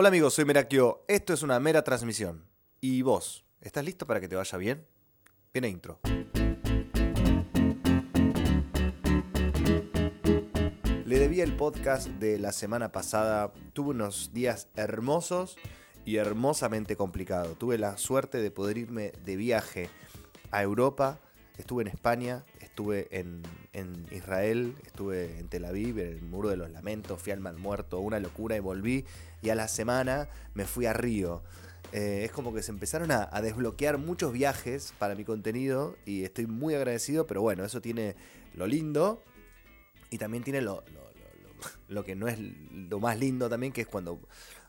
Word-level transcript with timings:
Hola 0.00 0.10
amigos, 0.10 0.34
soy 0.34 0.44
Merakio. 0.44 1.04
Esto 1.08 1.32
es 1.32 1.42
una 1.42 1.58
mera 1.58 1.82
transmisión. 1.82 2.44
¿Y 2.80 3.02
vos? 3.02 3.44
¿Estás 3.60 3.84
listo 3.84 4.06
para 4.06 4.20
que 4.20 4.28
te 4.28 4.36
vaya 4.36 4.56
bien? 4.56 4.86
Viene 5.52 5.70
intro. 5.70 5.98
Le 11.04 11.18
debía 11.18 11.42
el 11.42 11.56
podcast 11.56 12.06
de 12.10 12.38
la 12.38 12.52
semana 12.52 12.92
pasada. 12.92 13.52
Tuve 13.72 13.90
unos 13.90 14.32
días 14.32 14.68
hermosos 14.76 15.56
y 16.04 16.18
hermosamente 16.18 16.94
complicados. 16.94 17.58
Tuve 17.58 17.76
la 17.76 17.98
suerte 17.98 18.38
de 18.38 18.52
poder 18.52 18.78
irme 18.78 19.10
de 19.24 19.34
viaje 19.34 19.90
a 20.52 20.62
Europa. 20.62 21.18
Estuve 21.58 21.82
en 21.82 21.88
España, 21.88 22.44
estuve 22.60 23.08
en, 23.10 23.42
Israel, 24.12 24.74
estuve 24.86 25.38
en 25.38 25.48
Tel 25.48 25.64
Aviv, 25.64 25.98
en 25.98 26.06
el 26.08 26.22
Muro 26.22 26.48
de 26.48 26.56
los 26.56 26.70
Lamentos, 26.70 27.20
fui 27.20 27.32
al 27.32 27.40
Mal 27.40 27.58
Muerto, 27.58 27.98
una 28.00 28.20
locura 28.20 28.56
y 28.56 28.60
volví. 28.60 29.04
Y 29.42 29.50
a 29.50 29.54
la 29.54 29.68
semana 29.68 30.28
me 30.54 30.64
fui 30.64 30.86
a 30.86 30.92
Río. 30.92 31.42
Eh, 31.92 32.22
es 32.24 32.30
como 32.32 32.54
que 32.54 32.62
se 32.62 32.70
empezaron 32.70 33.10
a, 33.10 33.26
desbloquear 33.42 33.98
muchos 33.98 34.32
viajes 34.32 34.92
para 34.98 35.14
mi 35.14 35.24
contenido 35.24 35.96
y 36.06 36.22
estoy 36.24 36.46
muy 36.46 36.74
agradecido, 36.74 37.26
pero 37.26 37.40
bueno, 37.42 37.64
eso 37.64 37.80
tiene 37.80 38.14
lo 38.54 38.66
lindo 38.66 39.22
y 40.10 40.18
también 40.18 40.44
tiene 40.44 40.60
lo, 40.60 40.84
lo- 40.92 41.00
lo- 41.02 41.54
lo- 41.54 41.70
lo 41.88 42.04
que 42.04 42.14
no 42.14 42.28
es 42.28 42.38
lo 42.38 43.00
más 43.00 43.18
lindo 43.18 43.48
también, 43.48 43.72
que 43.72 43.80
es 43.82 43.86
cuando 43.86 44.20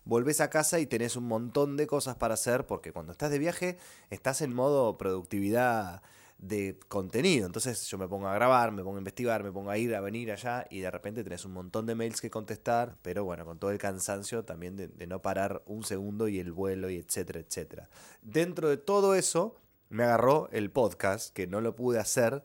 volvés 0.05 0.39
a 0.41 0.49
casa 0.49 0.79
y 0.79 0.85
tenés 0.85 1.15
un 1.17 1.25
montón 1.27 1.77
de 1.77 1.87
cosas 1.87 2.15
para 2.15 2.33
hacer, 2.35 2.65
porque 2.65 2.93
cuando 2.93 3.11
estás 3.11 3.29
de 3.31 3.37
viaje 3.39 3.77
estás 4.09 4.41
en 4.41 4.53
modo 4.53 4.97
productividad 4.97 6.01
de 6.39 6.79
contenido. 6.87 7.45
Entonces 7.45 7.85
yo 7.87 7.97
me 7.97 8.07
pongo 8.07 8.27
a 8.27 8.33
grabar, 8.33 8.71
me 8.71 8.81
pongo 8.81 8.95
a 8.95 8.99
investigar, 8.99 9.43
me 9.43 9.51
pongo 9.51 9.69
a 9.69 9.77
ir, 9.77 9.93
a 9.93 10.01
venir 10.01 10.31
allá 10.31 10.65
y 10.69 10.79
de 10.79 10.89
repente 10.89 11.23
tenés 11.23 11.45
un 11.45 11.51
montón 11.51 11.85
de 11.85 11.95
mails 11.95 12.21
que 12.21 12.29
contestar, 12.29 12.97
pero 13.01 13.25
bueno, 13.25 13.45
con 13.45 13.59
todo 13.59 13.71
el 13.71 13.77
cansancio 13.77 14.43
también 14.45 14.75
de, 14.75 15.07
no 15.07 15.21
parar 15.21 15.61
un 15.65 15.83
segundo 15.83 16.27
y 16.27 16.39
el 16.39 16.51
vuelo 16.51 16.89
y 16.89 16.95
etcétera, 16.95 17.41
etcétera. 17.41 17.89
Dentro 18.21 18.69
de 18.69 18.77
todo 18.77 19.15
eso 19.15 19.57
me 19.89 20.03
agarró 20.03 20.49
el 20.51 20.71
podcast, 20.71 21.33
que 21.33 21.45
no 21.45 21.61
lo 21.61 21.75
pude 21.75 21.99
hacer 21.99 22.43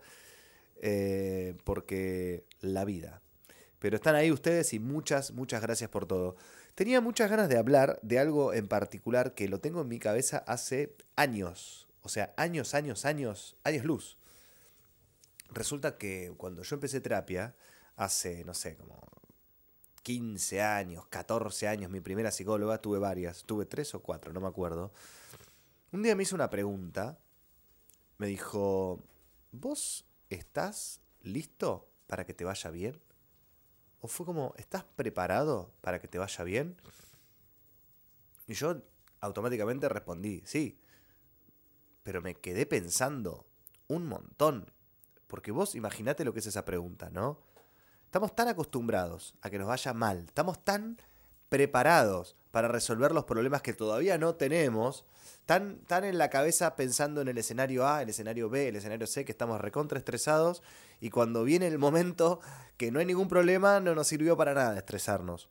eh, 0.83 1.57
porque 1.65 2.45
la 2.61 2.85
vida. 2.85 3.23
Pero 3.79 3.97
están 3.97 4.17
ahí 4.17 4.33
ustedes 4.33 4.73
y 4.73 4.81
muchas, 4.81 5.33
muchas 5.33 5.63
gracias 5.63 5.91
por 5.91 6.07
todo. 6.07 6.37
Tenía 6.75 7.01
muchas 7.01 7.31
ganas 7.31 7.49
de 7.49 7.59
hablar 7.59 8.01
de 8.03 8.19
algo 8.19 8.53
en 8.55 8.67
particular 8.67 9.35
que 9.35 9.49
lo 9.49 9.61
tengo 9.61 9.83
en 9.83 9.89
mi 9.89 10.01
cabeza 10.01 10.39
hace 10.39 10.97
años. 11.15 11.84
O 12.05 12.11
sea, 12.11 12.35
años, 12.37 12.75
años, 12.75 13.07
años, 13.07 13.57
años 13.65 13.85
luz. 13.85 14.19
Resulta 15.51 15.97
que 15.97 16.35
cuando 16.37 16.63
yo 16.63 16.75
empecé 16.75 17.01
terapia, 17.01 17.57
hace, 17.97 18.45
no 18.45 18.53
sé, 18.53 18.77
como 18.77 19.01
15 20.03 20.61
años, 20.61 21.07
14 21.07 21.67
años, 21.67 21.91
mi 21.91 22.01
primera 22.01 22.31
psicóloga, 22.31 22.77
tuve 22.77 22.99
varias, 22.99 23.45
tuve 23.45 23.65
tres 23.65 23.95
o 23.95 24.03
cuatro, 24.03 24.35
no 24.35 24.41
me 24.43 24.49
acuerdo. 24.49 24.93
Un 25.93 26.03
día 26.03 26.15
me 26.15 26.25
hizo 26.25 26.35
una 26.35 26.51
pregunta, 26.51 27.19
me 28.19 28.27
dijo, 28.27 29.03
¿vos 29.51 30.05
estás 30.29 31.01
listo 31.23 31.89
para 32.07 32.27
que 32.27 32.35
te 32.35 32.45
vaya 32.45 32.71
bien? 32.71 33.01
¿O 34.03 34.09
fue 34.09 34.27
como, 34.27 34.53
¿estás 34.59 34.85
preparado 34.85 35.73
para 35.81 36.03
que 36.03 36.09
te 36.09 36.19
vaya 36.19 36.45
bien? 36.45 36.77
Y 38.47 38.53
yo 38.53 38.83
automáticamente 39.21 39.89
respondí, 39.89 40.43
sí. 40.45 40.79
Pero 42.05 42.23
me 42.23 42.37
quedé 42.37 42.67
pensando 42.67 43.45
un 43.89 44.07
montón. 44.07 44.71
Porque 45.27 45.51
vos 45.51 45.75
imaginate 45.75 46.25
lo 46.25 46.33
que 46.33 46.39
es 46.39 46.47
esa 46.47 46.65
pregunta, 46.65 47.11
¿no? 47.11 47.41
Estamos 48.05 48.37
tan 48.37 48.47
acostumbrados 48.47 49.35
a 49.43 49.51
que 49.51 49.59
nos 49.59 49.67
vaya 49.67 49.93
mal, 49.93 50.27
estamos 50.29 50.65
tan 50.65 50.99
preparados 51.49 52.37
para 52.53 52.69
resolver 52.69 53.11
los 53.11 53.25
problemas 53.25 53.63
que 53.63 53.73
todavía 53.73 54.19
no 54.19 54.37
tenemos, 54.37 55.05
tan, 55.47 55.79
tan 55.87 56.05
en 56.05 56.19
la 56.19 56.31
cabeza 56.31 56.77
pensando 56.77 57.21
en 57.21 57.29
el 57.29 57.39
escenario 57.39 57.87
A, 57.89 58.03
el 58.03 58.11
escenario 58.11 58.49
B, 58.49 58.69
el 58.69 58.77
escenario 58.77 59.09
C, 59.09 59.25
que 59.25 59.33
estamos 59.33 59.61
recontraestresados 59.61 60.63
y 61.01 61.11
cuando 61.11 61.43
viene 61.43 61.67
el 61.67 61.79
momento 61.79 62.41
que 62.77 62.93
no 62.93 63.01
hay 63.01 63.07
ningún 63.07 63.29
problema, 63.29 63.81
no 63.81 63.95
nos 63.97 64.07
sirvió 64.07 64.37
para 64.37 64.55
nada 64.55 64.79
estresarnos. 64.79 65.51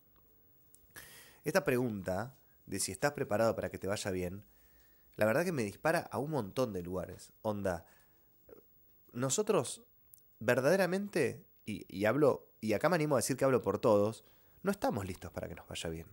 Esta 1.43 1.65
pregunta 1.65 2.33
de 2.65 2.79
si 2.79 2.93
estás 2.93 3.11
preparado 3.11 3.55
para 3.55 3.69
que 3.69 3.77
te 3.77 3.87
vaya 3.87 4.11
bien, 4.11 4.45
la 5.15 5.25
verdad 5.25 5.45
que 5.45 5.51
me 5.51 5.63
dispara 5.63 5.99
a 6.11 6.17
un 6.17 6.31
montón 6.31 6.73
de 6.73 6.81
lugares. 6.81 7.33
Onda, 7.41 7.85
nosotros 9.11 9.83
verdaderamente, 10.39 11.45
y, 11.65 11.85
y 11.87 12.05
hablo, 12.05 12.51
y 12.61 12.73
acá 12.73 12.89
me 12.89 12.95
animo 12.95 13.15
a 13.15 13.19
decir 13.19 13.37
que 13.37 13.45
hablo 13.45 13.61
por 13.61 13.79
todos, 13.79 14.25
no 14.63 14.71
estamos 14.71 15.05
listos 15.05 15.31
para 15.31 15.47
que 15.47 15.55
nos 15.55 15.67
vaya 15.67 15.89
bien. 15.89 16.07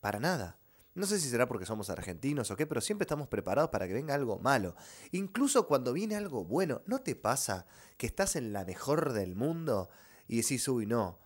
Para 0.00 0.20
nada. 0.20 0.58
No 0.94 1.06
sé 1.06 1.20
si 1.20 1.28
será 1.28 1.46
porque 1.46 1.64
somos 1.64 1.90
argentinos 1.90 2.50
o 2.50 2.56
qué, 2.56 2.66
pero 2.66 2.80
siempre 2.80 3.04
estamos 3.04 3.28
preparados 3.28 3.70
para 3.70 3.86
que 3.86 3.94
venga 3.94 4.14
algo 4.14 4.40
malo. 4.40 4.74
Incluso 5.12 5.68
cuando 5.68 5.92
viene 5.92 6.16
algo 6.16 6.44
bueno, 6.44 6.82
¿no 6.86 7.00
te 7.00 7.14
pasa 7.14 7.66
que 7.96 8.06
estás 8.06 8.34
en 8.34 8.52
la 8.52 8.64
mejor 8.64 9.12
del 9.12 9.36
mundo 9.36 9.90
y 10.26 10.38
decís, 10.38 10.66
uy, 10.66 10.86
no, 10.86 11.20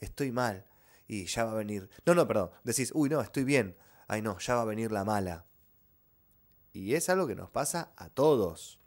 estoy 0.00 0.32
mal 0.32 0.64
y 1.06 1.26
ya 1.26 1.44
va 1.44 1.52
a 1.52 1.56
venir... 1.56 1.90
No, 2.06 2.14
no, 2.14 2.26
perdón, 2.26 2.50
decís, 2.64 2.92
uy, 2.94 3.10
no, 3.10 3.20
estoy 3.20 3.44
bien. 3.44 3.76
Ay, 4.08 4.22
no, 4.22 4.38
ya 4.38 4.54
va 4.54 4.62
a 4.62 4.64
venir 4.64 4.90
la 4.90 5.04
mala. 5.04 5.44
Y 6.72 6.94
es 6.94 7.08
algo 7.08 7.26
que 7.26 7.34
nos 7.34 7.50
pasa 7.50 7.92
a 7.96 8.08
todos. 8.08 8.80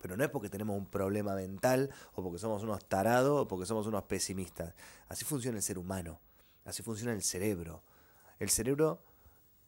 Pero 0.00 0.16
no 0.16 0.24
es 0.24 0.30
porque 0.30 0.50
tenemos 0.50 0.76
un 0.76 0.86
problema 0.86 1.34
mental 1.34 1.90
o 2.14 2.22
porque 2.22 2.38
somos 2.38 2.62
unos 2.62 2.84
tarados 2.86 3.42
o 3.42 3.48
porque 3.48 3.66
somos 3.66 3.86
unos 3.86 4.02
pesimistas. 4.04 4.74
Así 5.08 5.24
funciona 5.24 5.56
el 5.56 5.62
ser 5.62 5.78
humano. 5.78 6.20
Así 6.64 6.82
funciona 6.82 7.12
el 7.12 7.22
cerebro. 7.22 7.82
El 8.38 8.50
cerebro 8.50 9.02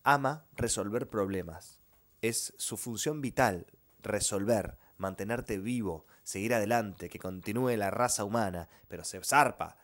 ama 0.02 0.46
resolver 0.54 1.08
problemas. 1.08 1.80
Es 2.20 2.52
su 2.58 2.76
función 2.76 3.20
vital, 3.20 3.66
resolver, 4.02 4.76
mantenerte 4.98 5.58
vivo, 5.58 6.06
seguir 6.22 6.54
adelante, 6.54 7.08
que 7.08 7.18
continúe 7.18 7.76
la 7.76 7.90
raza 7.90 8.24
humana. 8.24 8.68
Pero 8.88 9.04
se 9.04 9.22
zarpa, 9.22 9.78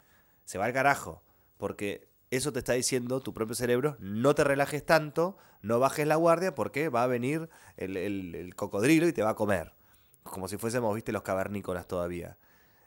se 0.45 0.59
va 0.59 0.67
al 0.67 0.73
carajo. 0.73 1.23
Porque 1.57 2.12
eso 2.33 2.51
te 2.51 2.61
está 2.61 2.73
diciendo 2.73 3.21
tu 3.21 3.35
propio 3.35 3.55
cerebro, 3.55 3.99
no 4.01 4.35
te 4.35 4.43
relajes 4.43 4.87
tanto, 4.87 5.37
no 5.61 5.79
bajes 5.79 6.07
la 6.07 6.17
guardia 6.17 6.55
porque 6.55 6.89
va 6.89 7.03
a 7.03 7.07
venir 7.07 7.51
el, 7.77 8.55
cocodrilo 8.57 9.07
y 9.07 9.13
te 9.13 9.23
va 9.23 9.31
a 9.31 9.35
comer. 9.35 9.75
Como 10.23 10.49
si 10.49 10.57
fuésemos, 10.57 10.95
viste, 10.95 11.13
los 11.13 11.25
cavernícolas 11.25 11.87
todavía. 11.87 12.39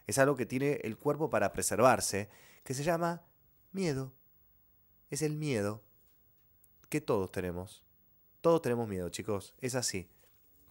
Es 0.08 0.18
algo 0.18 0.36
que 0.36 0.48
tiene 0.48 0.80
el 0.84 0.98
cuerpo 0.98 1.30
para 1.30 1.54
preservarse, 1.54 2.28
que 2.64 2.74
se 2.74 2.84
llama 2.84 3.22
miedo. 3.72 4.16
Es 5.12 5.22
el 5.22 5.36
miedo 5.36 5.84
que 6.90 7.00
todos 7.00 7.32
tenemos. 7.32 7.86
Todos 8.42 8.64
tenemos 8.64 8.88
miedo, 8.88 9.10
chicos. 9.10 9.54
Es 9.62 9.76
así. 9.76 10.10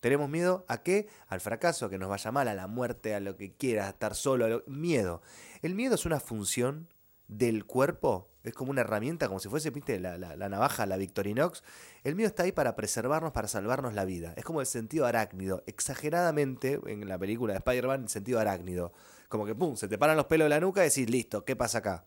Tenemos 0.01 0.29
miedo 0.29 0.65
a 0.67 0.83
qué? 0.83 1.07
Al 1.29 1.41
fracaso, 1.41 1.87
a 1.87 1.91
que 1.91 1.99
nos 1.99 2.09
vaya 2.09 2.33
mal, 2.33 2.49
a 2.49 2.55
la 2.55 2.67
muerte, 2.67 3.15
a 3.15 3.21
lo 3.21 3.37
que 3.37 3.55
quieras, 3.55 3.87
a 3.87 3.91
estar 3.91 4.17
solo. 4.17 4.65
Miedo. 4.67 5.23
El 5.63 5.77
miedo 5.77 5.95
es 5.95 6.07
una 6.07 6.19
función 6.19 6.93
del 7.29 7.67
cuerpo. 7.67 8.34
Es 8.45 8.53
como 8.55 8.71
una 8.71 8.83
herramienta, 8.83 9.27
como 9.27 9.41
si 9.41 9.49
fuese, 9.49 9.71
viste, 9.71 9.99
la, 9.99 10.19
la- 10.19 10.37
la 10.37 10.49
navaja, 10.49 10.85
la 10.87 10.97
Victorinox. 10.99 11.63
El 12.03 12.15
miedo 12.15 12.29
está 12.29 12.43
ahí 12.45 12.53
para 12.53 12.77
preservarnos, 12.77 13.33
para 13.33 13.49
salvarnos 13.49 13.95
la 13.95 14.05
vida. 14.05 14.35
Es 14.37 14.45
como 14.45 14.61
el 14.61 14.67
sentido 14.67 15.07
arácnido. 15.07 15.63
Exageradamente, 15.67 16.79
en 16.87 17.09
la 17.09 17.19
película 17.19 17.55
de 17.55 17.59
Spider-Man, 17.59 18.03
el 18.05 18.09
sentido 18.11 18.39
arácnido. 18.39 18.93
Como 19.29 19.47
que, 19.47 19.55
pum, 19.55 19.77
se 19.77 19.89
te 19.89 19.97
paran 19.99 20.17
los 20.17 20.27
pelos 20.27 20.45
de 20.45 20.51
la 20.51 20.61
nuca 20.61 20.83
y 20.85 20.91
decís, 20.91 21.09
listo, 21.09 21.45
¿qué 21.45 21.57
pasa 21.57 21.79
acá? 21.79 22.05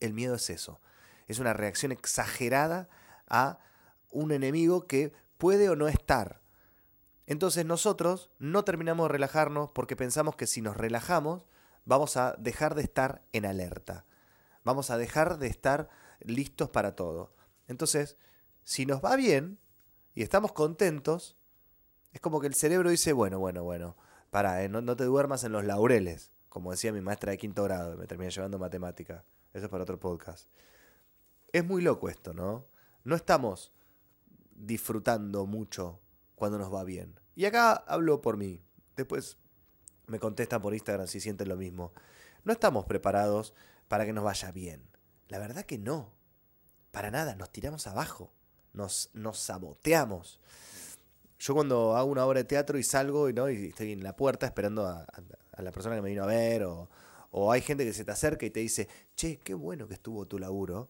El 0.00 0.14
miedo 0.14 0.34
es 0.34 0.48
eso. 0.50 0.80
Es 1.28 1.38
una 1.38 1.52
reacción 1.52 1.92
exagerada 1.92 2.88
a 3.28 3.58
un 4.10 4.32
enemigo 4.32 4.86
que 4.86 5.12
puede 5.38 5.68
o 5.68 5.76
no 5.76 5.86
estar. 5.88 6.40
Entonces 7.26 7.64
nosotros 7.66 8.30
no 8.38 8.64
terminamos 8.64 9.04
de 9.04 9.12
relajarnos 9.12 9.70
porque 9.74 9.94
pensamos 9.94 10.34
que 10.36 10.46
si 10.46 10.62
nos 10.62 10.76
relajamos 10.76 11.44
vamos 11.84 12.16
a 12.16 12.34
dejar 12.38 12.74
de 12.74 12.82
estar 12.82 13.22
en 13.32 13.46
alerta. 13.46 14.04
Vamos 14.70 14.90
a 14.90 14.98
dejar 14.98 15.40
de 15.40 15.48
estar 15.48 15.88
listos 16.20 16.70
para 16.70 16.94
todo. 16.94 17.34
Entonces, 17.66 18.16
si 18.62 18.86
nos 18.86 19.04
va 19.04 19.16
bien 19.16 19.58
y 20.14 20.22
estamos 20.22 20.52
contentos, 20.52 21.36
es 22.12 22.20
como 22.20 22.40
que 22.40 22.46
el 22.46 22.54
cerebro 22.54 22.88
dice, 22.88 23.12
bueno, 23.12 23.40
bueno, 23.40 23.64
bueno, 23.64 23.96
para, 24.30 24.68
no, 24.68 24.80
no 24.80 24.94
te 24.94 25.02
duermas 25.02 25.42
en 25.42 25.50
los 25.50 25.64
laureles, 25.64 26.30
como 26.48 26.70
decía 26.70 26.92
mi 26.92 27.00
maestra 27.00 27.32
de 27.32 27.38
quinto 27.38 27.64
grado, 27.64 27.96
me 27.96 28.06
terminé 28.06 28.30
llevando 28.30 28.60
matemática. 28.60 29.24
Eso 29.52 29.64
es 29.64 29.70
para 29.72 29.82
otro 29.82 29.98
podcast. 29.98 30.48
Es 31.52 31.64
muy 31.64 31.82
loco 31.82 32.08
esto, 32.08 32.32
¿no? 32.32 32.68
No 33.02 33.16
estamos 33.16 33.72
disfrutando 34.54 35.46
mucho 35.46 35.98
cuando 36.36 36.58
nos 36.58 36.72
va 36.72 36.84
bien. 36.84 37.18
Y 37.34 37.44
acá 37.44 37.72
hablo 37.72 38.22
por 38.22 38.36
mí. 38.36 38.62
Después 38.94 39.36
me 40.06 40.20
contestan 40.20 40.62
por 40.62 40.74
Instagram 40.74 41.08
si 41.08 41.18
sienten 41.18 41.48
lo 41.48 41.56
mismo. 41.56 41.92
No 42.44 42.52
estamos 42.52 42.84
preparados 42.84 43.52
para 43.90 44.06
que 44.06 44.12
nos 44.12 44.22
vaya 44.22 44.52
bien. 44.52 44.88
La 45.26 45.40
verdad 45.40 45.64
que 45.64 45.76
no. 45.76 46.12
Para 46.92 47.10
nada, 47.10 47.34
nos 47.34 47.50
tiramos 47.50 47.88
abajo. 47.88 48.32
Nos, 48.72 49.10
nos 49.14 49.40
saboteamos. 49.40 50.38
Yo 51.40 51.54
cuando 51.54 51.96
hago 51.96 52.08
una 52.08 52.24
obra 52.24 52.38
de 52.38 52.44
teatro 52.44 52.78
y 52.78 52.84
salgo 52.84 53.28
y, 53.28 53.32
¿no? 53.32 53.50
y 53.50 53.70
estoy 53.70 53.90
en 53.90 54.04
la 54.04 54.14
puerta 54.14 54.46
esperando 54.46 54.86
a, 54.86 55.04
la 55.58 55.72
persona 55.72 55.96
que 55.96 56.02
me 56.02 56.10
vino 56.10 56.22
a 56.22 56.26
ver, 56.26 56.62
o, 56.62 56.88
o 57.32 57.50
hay 57.50 57.62
gente 57.62 57.84
que 57.84 57.92
se 57.92 58.04
te 58.04 58.12
acerca 58.12 58.46
y 58.46 58.50
te 58.50 58.60
dice, 58.60 58.86
che, 59.16 59.38
qué 59.38 59.54
bueno 59.54 59.88
que 59.88 59.94
estuvo 59.94 60.24
tu 60.24 60.38
laburo. 60.38 60.88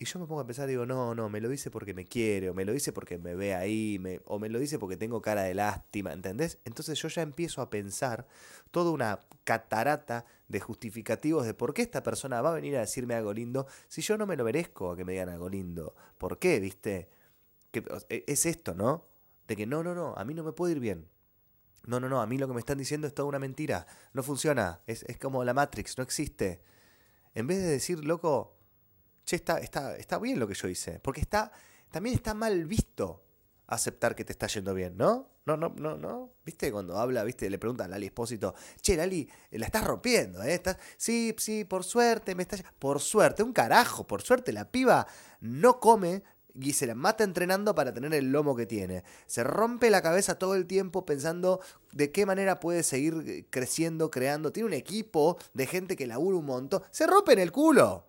Y 0.00 0.04
yo 0.04 0.20
me 0.20 0.26
pongo 0.26 0.40
a 0.40 0.46
pensar, 0.46 0.68
digo, 0.68 0.86
no, 0.86 1.16
no, 1.16 1.28
me 1.28 1.40
lo 1.40 1.48
dice 1.48 1.72
porque 1.72 1.92
me 1.92 2.04
quiere, 2.04 2.50
o 2.50 2.54
me 2.54 2.64
lo 2.64 2.72
dice 2.72 2.92
porque 2.92 3.18
me 3.18 3.34
ve 3.34 3.54
ahí, 3.54 4.00
o 4.26 4.38
me 4.38 4.48
lo 4.48 4.60
dice 4.60 4.78
porque 4.78 4.96
tengo 4.96 5.20
cara 5.20 5.42
de 5.42 5.54
lástima, 5.54 6.12
¿entendés? 6.12 6.58
Entonces 6.64 7.00
yo 7.02 7.08
ya 7.08 7.22
empiezo 7.22 7.62
a 7.62 7.68
pensar 7.68 8.28
toda 8.70 8.92
una 8.92 9.18
catarata 9.42 10.24
de 10.46 10.60
justificativos 10.60 11.44
de 11.46 11.54
por 11.54 11.74
qué 11.74 11.82
esta 11.82 12.04
persona 12.04 12.40
va 12.40 12.50
a 12.50 12.54
venir 12.54 12.76
a 12.76 12.80
decirme 12.80 13.14
algo 13.14 13.32
lindo 13.32 13.66
si 13.88 14.00
yo 14.00 14.16
no 14.16 14.24
me 14.24 14.36
lo 14.36 14.44
merezco 14.44 14.92
a 14.92 14.96
que 14.96 15.04
me 15.04 15.12
digan 15.12 15.30
algo 15.30 15.48
lindo. 15.48 15.96
¿Por 16.16 16.38
qué, 16.38 16.60
viste? 16.60 17.08
Es 18.08 18.46
esto, 18.46 18.74
¿no? 18.74 19.04
De 19.48 19.56
que 19.56 19.66
no, 19.66 19.82
no, 19.82 19.96
no, 19.96 20.14
a 20.16 20.24
mí 20.24 20.32
no 20.32 20.44
me 20.44 20.52
puede 20.52 20.74
ir 20.74 20.80
bien. 20.80 21.08
No, 21.86 21.98
no, 21.98 22.08
no, 22.08 22.20
a 22.20 22.26
mí 22.26 22.38
lo 22.38 22.46
que 22.46 22.54
me 22.54 22.60
están 22.60 22.78
diciendo 22.78 23.08
es 23.08 23.14
toda 23.14 23.28
una 23.28 23.38
mentira. 23.40 23.86
No 24.12 24.22
funciona. 24.22 24.80
Es, 24.86 25.02
es 25.04 25.18
como 25.18 25.42
la 25.42 25.54
Matrix, 25.54 25.98
no 25.98 26.04
existe. 26.04 26.60
En 27.34 27.46
vez 27.46 27.58
de 27.58 27.66
decir, 27.66 28.04
loco, 28.04 28.57
che, 29.28 29.36
está, 29.36 29.58
está, 29.58 29.96
está 29.96 30.18
bien 30.18 30.38
lo 30.38 30.48
que 30.48 30.54
yo 30.54 30.68
hice. 30.68 31.00
Porque 31.00 31.20
está, 31.20 31.52
también 31.90 32.14
está 32.16 32.32
mal 32.32 32.64
visto 32.64 33.22
aceptar 33.66 34.14
que 34.14 34.24
te 34.24 34.32
está 34.32 34.46
yendo 34.46 34.72
bien, 34.72 34.96
¿no? 34.96 35.28
No, 35.44 35.56
no, 35.58 35.68
no, 35.76 35.98
no. 35.98 36.30
¿Viste? 36.46 36.72
Cuando 36.72 36.98
habla, 36.98 37.24
¿viste? 37.24 37.50
Le 37.50 37.58
pregunta 37.58 37.84
a 37.84 37.88
Lali 37.88 38.06
Espósito, 38.06 38.54
che, 38.80 38.96
Lali, 38.96 39.28
la 39.50 39.66
estás 39.66 39.84
rompiendo, 39.84 40.42
¿eh? 40.42 40.62
Sí, 40.96 41.34
sí, 41.36 41.64
por 41.64 41.84
suerte, 41.84 42.34
me 42.34 42.44
está... 42.44 42.56
Por 42.78 43.00
suerte, 43.00 43.42
un 43.42 43.52
carajo, 43.52 44.06
por 44.06 44.22
suerte 44.22 44.52
la 44.52 44.70
piba 44.70 45.06
no 45.40 45.78
come 45.78 46.22
y 46.54 46.72
se 46.72 46.86
la 46.86 46.94
mata 46.94 47.22
entrenando 47.22 47.74
para 47.74 47.92
tener 47.92 48.14
el 48.14 48.32
lomo 48.32 48.56
que 48.56 48.64
tiene. 48.64 49.04
Se 49.26 49.44
rompe 49.44 49.90
la 49.90 50.00
cabeza 50.00 50.38
todo 50.38 50.54
el 50.54 50.66
tiempo 50.66 51.04
pensando 51.04 51.60
de 51.92 52.10
qué 52.10 52.24
manera 52.24 52.60
puede 52.60 52.82
seguir 52.82 53.46
creciendo, 53.50 54.10
creando. 54.10 54.52
Tiene 54.52 54.68
un 54.68 54.72
equipo 54.72 55.36
de 55.52 55.66
gente 55.66 55.96
que 55.96 56.06
labura 56.06 56.38
un 56.38 56.46
montón. 56.46 56.82
Se 56.90 57.06
rompe 57.06 57.34
en 57.34 57.40
el 57.40 57.52
culo. 57.52 58.07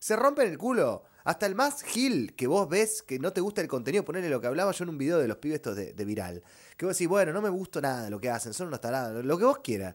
Se 0.00 0.16
rompen 0.16 0.48
el 0.48 0.56
culo. 0.56 1.04
Hasta 1.24 1.44
el 1.44 1.54
más 1.54 1.82
gil 1.82 2.34
que 2.34 2.46
vos 2.46 2.66
ves 2.66 3.02
que 3.02 3.18
no 3.18 3.34
te 3.34 3.42
gusta 3.42 3.60
el 3.60 3.68
contenido, 3.68 4.02
ponerle 4.02 4.30
lo 4.30 4.40
que 4.40 4.46
hablaba 4.46 4.72
yo 4.72 4.84
en 4.84 4.88
un 4.88 4.96
video 4.96 5.18
de 5.18 5.28
los 5.28 5.36
pibes 5.36 5.56
estos 5.56 5.76
de, 5.76 6.04
viral. 6.06 6.42
Que 6.78 6.86
vos 6.86 6.96
decís, 6.96 7.06
bueno, 7.06 7.34
no 7.34 7.42
me 7.42 7.50
gusta 7.50 7.82
nada 7.82 8.08
lo 8.08 8.18
que 8.18 8.30
hacen, 8.30 8.54
son 8.54 8.68
unos 8.68 8.80
tarados, 8.80 9.22
lo 9.22 9.36
que 9.36 9.44
vos 9.44 9.58
quieras. 9.58 9.94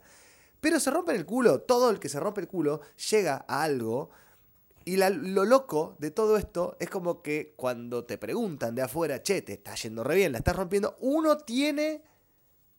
Pero 0.61 0.79
se 0.79 0.91
rompen 0.91 1.15
el 1.15 1.25
culo. 1.25 1.61
Todo 1.61 1.89
el 1.89 1.99
que 1.99 2.09
se 2.09 2.19
rompe 2.19 2.41
el 2.41 2.47
culo 2.47 2.81
llega 3.09 3.45
a 3.47 3.63
algo. 3.63 4.11
Y 4.85 4.97
lo 4.97 5.45
loco 5.45 5.95
de 5.97 6.11
todo 6.11 6.37
esto 6.37 6.77
es 6.79 6.91
como 6.91 7.23
que 7.23 7.55
cuando 7.55 8.05
te 8.05 8.19
preguntan 8.19 8.75
de 8.75 8.83
afuera, 8.83 9.23
che, 9.23 9.41
te 9.41 9.53
está 9.53 9.73
yendo 9.73 10.03
re 10.03 10.15
bien, 10.15 10.31
la 10.31 10.37
estás 10.37 10.55
rompiendo, 10.55 10.95
uno 10.99 11.37
tiene 11.37 12.03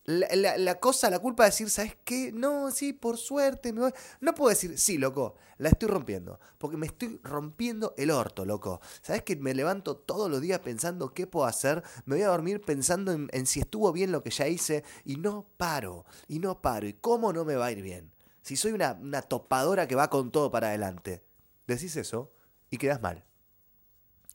la, 0.06 0.80
cosa, 0.80 1.10
la 1.10 1.18
culpa 1.18 1.44
de 1.44 1.50
decir, 1.50 1.68
¿sabes 1.68 1.96
qué? 2.04 2.30
No, 2.32 2.70
sí, 2.70 2.92
por 2.92 3.16
suerte 3.18 3.72
me 3.72 3.80
voy. 3.80 3.92
No 4.20 4.34
puedo 4.34 4.50
decir, 4.50 4.78
sí, 4.78 4.98
loco, 4.98 5.34
la 5.58 5.68
estoy 5.68 5.88
rompiendo. 5.88 6.38
Porque 6.58 6.76
me 6.76 6.86
estoy 6.86 7.20
rompiendo 7.22 7.92
el 7.96 8.10
orto, 8.10 8.44
loco. 8.44 8.80
¿Sabes 9.02 9.22
que 9.22 9.36
me 9.36 9.54
levanto 9.54 9.96
todos 9.96 10.30
los 10.30 10.40
días 10.40 10.60
pensando 10.60 11.12
qué 11.12 11.26
puedo 11.26 11.46
hacer? 11.46 11.82
Me 12.04 12.16
voy 12.16 12.22
a 12.22 12.28
dormir 12.28 12.60
pensando 12.60 13.12
en, 13.12 13.46
si 13.46 13.60
estuvo 13.60 13.92
bien 13.92 14.12
lo 14.12 14.22
que 14.22 14.30
ya 14.30 14.46
hice. 14.46 14.84
Y 15.04 15.16
no 15.16 15.48
paro, 15.56 16.04
y 16.28 16.38
no 16.38 16.62
paro. 16.62 16.86
¿Y 16.86 16.94
cómo 16.94 17.32
no 17.32 17.44
me 17.44 17.56
va 17.56 17.66
a 17.66 17.72
ir 17.72 17.82
bien? 17.82 18.12
Si 18.42 18.56
soy 18.56 18.72
una, 18.72 18.92
una 18.92 19.22
topadora 19.22 19.88
que 19.88 19.96
va 19.96 20.08
con 20.08 20.30
todo 20.30 20.50
para 20.50 20.68
adelante. 20.68 21.24
Decís 21.66 21.96
eso 21.96 22.32
y 22.70 22.78
quedas 22.78 23.02
mal. 23.02 23.24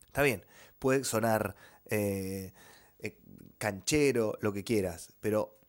Está 0.08 0.24
bien, 0.24 0.44
puede 0.80 1.06
sonar 1.06 1.56
eh, 1.86 2.52
eh, 3.00 3.18
canchero, 3.58 4.38
lo 4.42 4.52
que 4.52 4.66
quieras, 4.66 5.14
pero 5.22 5.61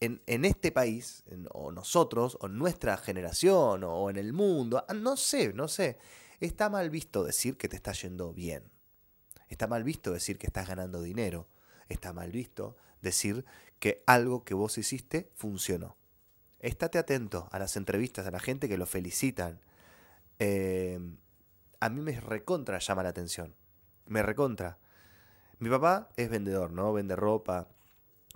en, 0.00 0.44
este 0.44 0.72
país, 0.72 1.24
o 1.50 1.72
nosotros, 1.72 2.38
o 2.40 2.48
nuestra 2.48 2.96
generación, 2.96 3.84
o 3.84 4.08
en 4.08 4.16
el 4.16 4.32
mundo, 4.32 4.84
ah, 4.88 4.94
no 4.94 5.16
sé, 5.16 5.52
no 5.52 5.68
sé, 5.68 5.98
está 6.40 6.70
mal 6.70 6.88
visto 6.88 7.22
decir 7.22 7.56
que 7.56 7.68
te 7.68 7.76
está 7.76 7.92
yendo 7.92 8.32
bien. 8.32 8.64
Está 9.48 9.66
mal 9.66 9.84
visto 9.84 10.12
decir 10.12 10.38
que 10.38 10.46
estás 10.46 10.68
ganando 10.68 11.02
dinero. 11.02 11.48
Está 11.88 12.12
mal 12.12 12.30
visto 12.30 12.76
decir 13.02 13.44
que 13.78 14.02
algo 14.06 14.44
que 14.44 14.54
vos 14.54 14.78
hiciste 14.78 15.30
funcionó. 15.34 15.96
Estate 16.60 16.98
atento 16.98 17.48
a 17.50 17.58
las 17.58 17.76
entrevistas, 17.76 18.26
a 18.26 18.30
la 18.30 18.38
gente 18.38 18.68
que 18.68 18.78
lo 18.78 18.86
felicitan. 18.86 19.60
Em, 20.38 21.18
a 21.80 21.88
mí 21.88 22.00
me 22.00 22.20
recontra 22.20 22.78
llama 22.78 23.02
la 23.02 23.08
atención. 23.08 23.54
Me 24.06 24.22
recontra. 24.22 24.78
Mi 25.58 25.68
papá 25.68 26.10
es 26.16 26.30
vendedor, 26.30 26.72
¿no? 26.72 26.92
Vende 26.92 27.16
ropa, 27.16 27.68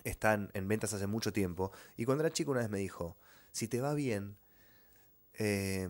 están 0.05 0.51
en 0.55 0.69
ventas 0.69 0.93
hace 0.93 1.06
mucho 1.06 1.33
tiempo. 1.33 1.73
Y 1.97 2.05
cuando 2.05 2.25
era 2.25 2.33
chico 2.33 2.53
una 2.53 2.61
vez 2.61 2.71
me 2.71 2.79
dijo, 2.79 3.17
si 3.53 3.69
te 3.69 3.81
va 3.81 3.95
bien, 3.95 4.37
eh, 5.35 5.89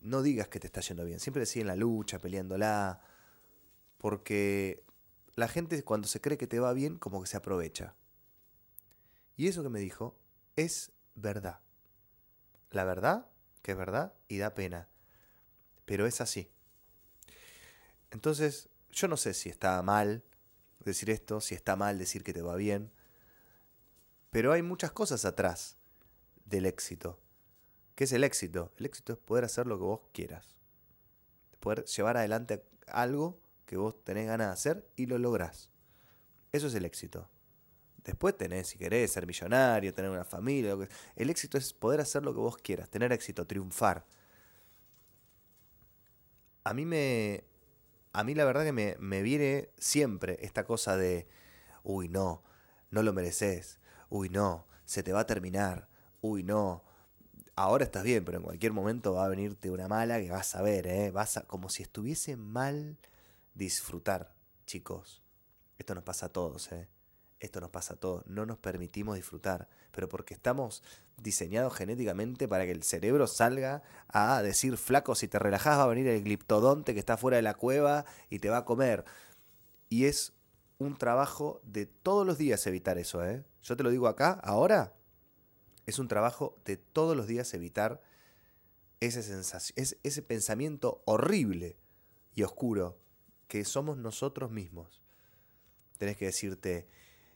no 0.00 0.22
digas 0.22 0.48
que 0.48 0.60
te 0.60 0.66
está 0.66 0.80
yendo 0.80 1.04
bien. 1.04 1.20
Siempre 1.20 1.40
decía 1.40 1.62
en 1.62 1.68
la 1.68 1.76
lucha, 1.76 2.18
peleándola. 2.18 3.00
Porque 3.98 4.84
la 5.34 5.48
gente 5.48 5.82
cuando 5.82 6.08
se 6.08 6.20
cree 6.20 6.36
que 6.36 6.46
te 6.46 6.60
va 6.60 6.72
bien, 6.72 6.98
como 6.98 7.22
que 7.22 7.28
se 7.28 7.36
aprovecha. 7.36 7.94
Y 9.36 9.48
eso 9.48 9.62
que 9.62 9.70
me 9.70 9.80
dijo 9.80 10.16
es 10.56 10.92
verdad. 11.14 11.60
La 12.70 12.84
verdad, 12.84 13.30
que 13.62 13.72
es 13.72 13.78
verdad, 13.78 14.14
y 14.28 14.38
da 14.38 14.54
pena. 14.54 14.88
Pero 15.84 16.06
es 16.06 16.20
así. 16.20 16.50
Entonces, 18.10 18.68
yo 18.90 19.08
no 19.08 19.16
sé 19.16 19.34
si 19.34 19.48
está 19.48 19.82
mal 19.82 20.24
decir 20.80 21.10
esto, 21.10 21.40
si 21.40 21.54
está 21.54 21.76
mal 21.76 21.98
decir 21.98 22.22
que 22.22 22.32
te 22.32 22.42
va 22.42 22.56
bien. 22.56 22.92
Pero 24.34 24.50
hay 24.50 24.62
muchas 24.62 24.90
cosas 24.90 25.24
atrás 25.24 25.76
del 26.44 26.66
éxito. 26.66 27.20
¿Qué 27.94 28.02
es 28.02 28.10
el 28.10 28.24
éxito? 28.24 28.72
El 28.78 28.86
éxito 28.86 29.12
es 29.12 29.18
poder 29.20 29.44
hacer 29.44 29.68
lo 29.68 29.78
que 29.78 29.84
vos 29.84 30.00
quieras. 30.12 30.56
Poder 31.60 31.84
llevar 31.84 32.16
adelante 32.16 32.64
algo 32.88 33.40
que 33.64 33.76
vos 33.76 34.02
tenés 34.02 34.26
ganas 34.26 34.48
de 34.48 34.52
hacer 34.52 34.90
y 34.96 35.06
lo 35.06 35.18
lográs. 35.18 35.70
Eso 36.50 36.66
es 36.66 36.74
el 36.74 36.84
éxito. 36.84 37.30
Después 38.02 38.36
tenés, 38.36 38.66
si 38.66 38.76
querés, 38.76 39.12
ser 39.12 39.24
millonario, 39.24 39.94
tener 39.94 40.10
una 40.10 40.24
familia. 40.24 40.76
El 41.14 41.30
éxito 41.30 41.56
es 41.56 41.72
poder 41.72 42.00
hacer 42.00 42.24
lo 42.24 42.34
que 42.34 42.40
vos 42.40 42.56
quieras, 42.56 42.90
tener 42.90 43.12
éxito, 43.12 43.46
triunfar. 43.46 44.04
A 46.64 46.74
mí 46.74 46.84
me. 46.84 47.44
A 48.12 48.24
mí 48.24 48.34
la 48.34 48.44
verdad 48.44 48.64
que 48.64 48.72
me, 48.72 48.96
me 48.98 49.22
viene 49.22 49.70
siempre 49.78 50.38
esta 50.42 50.64
cosa 50.64 50.96
de. 50.96 51.28
Uy, 51.84 52.08
no, 52.08 52.42
no 52.90 53.04
lo 53.04 53.12
mereces 53.12 53.78
uy 54.08 54.28
no, 54.28 54.66
se 54.84 55.02
te 55.02 55.12
va 55.12 55.20
a 55.20 55.26
terminar, 55.26 55.88
uy 56.20 56.42
no, 56.42 56.82
ahora 57.56 57.84
estás 57.84 58.04
bien, 58.04 58.24
pero 58.24 58.38
en 58.38 58.44
cualquier 58.44 58.72
momento 58.72 59.14
va 59.14 59.24
a 59.24 59.28
venirte 59.28 59.70
una 59.70 59.88
mala 59.88 60.20
que 60.20 60.30
vas 60.30 60.54
a 60.54 60.62
ver, 60.62 60.86
¿eh? 60.86 61.10
vas 61.10 61.36
a, 61.36 61.42
como 61.42 61.68
si 61.68 61.82
estuviese 61.82 62.36
mal 62.36 62.98
disfrutar, 63.54 64.34
chicos. 64.66 65.22
Esto 65.78 65.94
nos 65.94 66.04
pasa 66.04 66.26
a 66.26 66.28
todos, 66.30 66.70
¿eh? 66.72 66.88
Esto 67.40 67.60
nos 67.60 67.70
pasa 67.70 67.94
a 67.94 67.96
todos. 67.96 68.26
No 68.26 68.46
nos 68.46 68.58
permitimos 68.58 69.16
disfrutar, 69.16 69.68
pero 69.90 70.08
porque 70.08 70.34
estamos 70.34 70.82
diseñados 71.18 71.74
genéticamente 71.74 72.48
para 72.48 72.64
que 72.64 72.70
el 72.70 72.82
cerebro 72.82 73.26
salga 73.26 73.82
a 74.08 74.40
decir, 74.42 74.76
flaco, 74.78 75.14
si 75.14 75.28
te 75.28 75.38
relajas 75.38 75.78
va 75.78 75.82
a 75.82 75.88
venir 75.88 76.06
el 76.08 76.22
gliptodonte 76.22 76.94
que 76.94 77.00
está 77.00 77.16
fuera 77.16 77.36
de 77.36 77.42
la 77.42 77.54
cueva 77.54 78.06
y 78.30 78.38
te 78.38 78.48
va 78.48 78.58
a 78.58 78.64
comer. 78.64 79.04
Y 79.90 80.06
es 80.06 80.32
un 80.78 80.96
trabajo 80.96 81.60
de 81.64 81.86
todos 81.86 82.26
los 82.26 82.38
días 82.38 82.66
evitar 82.66 82.98
eso, 82.98 83.24
¿eh? 83.24 83.44
Yo 83.64 83.76
te 83.76 83.82
lo 83.82 83.90
digo 83.90 84.08
acá, 84.08 84.32
ahora, 84.44 84.94
es 85.86 85.98
un 85.98 86.06
trabajo 86.06 86.60
de 86.66 86.76
todos 86.76 87.16
los 87.16 87.26
días 87.26 87.52
evitar 87.54 88.02
ese, 89.00 89.22
ese 90.02 90.22
pensamiento 90.22 91.02
horrible 91.06 91.78
y 92.34 92.42
oscuro 92.42 93.00
que 93.48 93.64
somos 93.64 93.96
nosotros 93.96 94.50
mismos. 94.50 95.00
Tenés 95.96 96.18
que 96.18 96.26
decirte, 96.26 96.88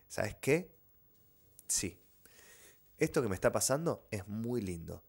¿sabes 0.07 0.37
qué? 0.37 0.77
Sí, 1.67 1.99
esto 2.99 3.23
que 3.23 3.29
me 3.29 3.35
está 3.35 3.51
pasando 3.51 4.07
es 4.11 4.29
muy 4.29 4.61
lindo. 4.61 5.03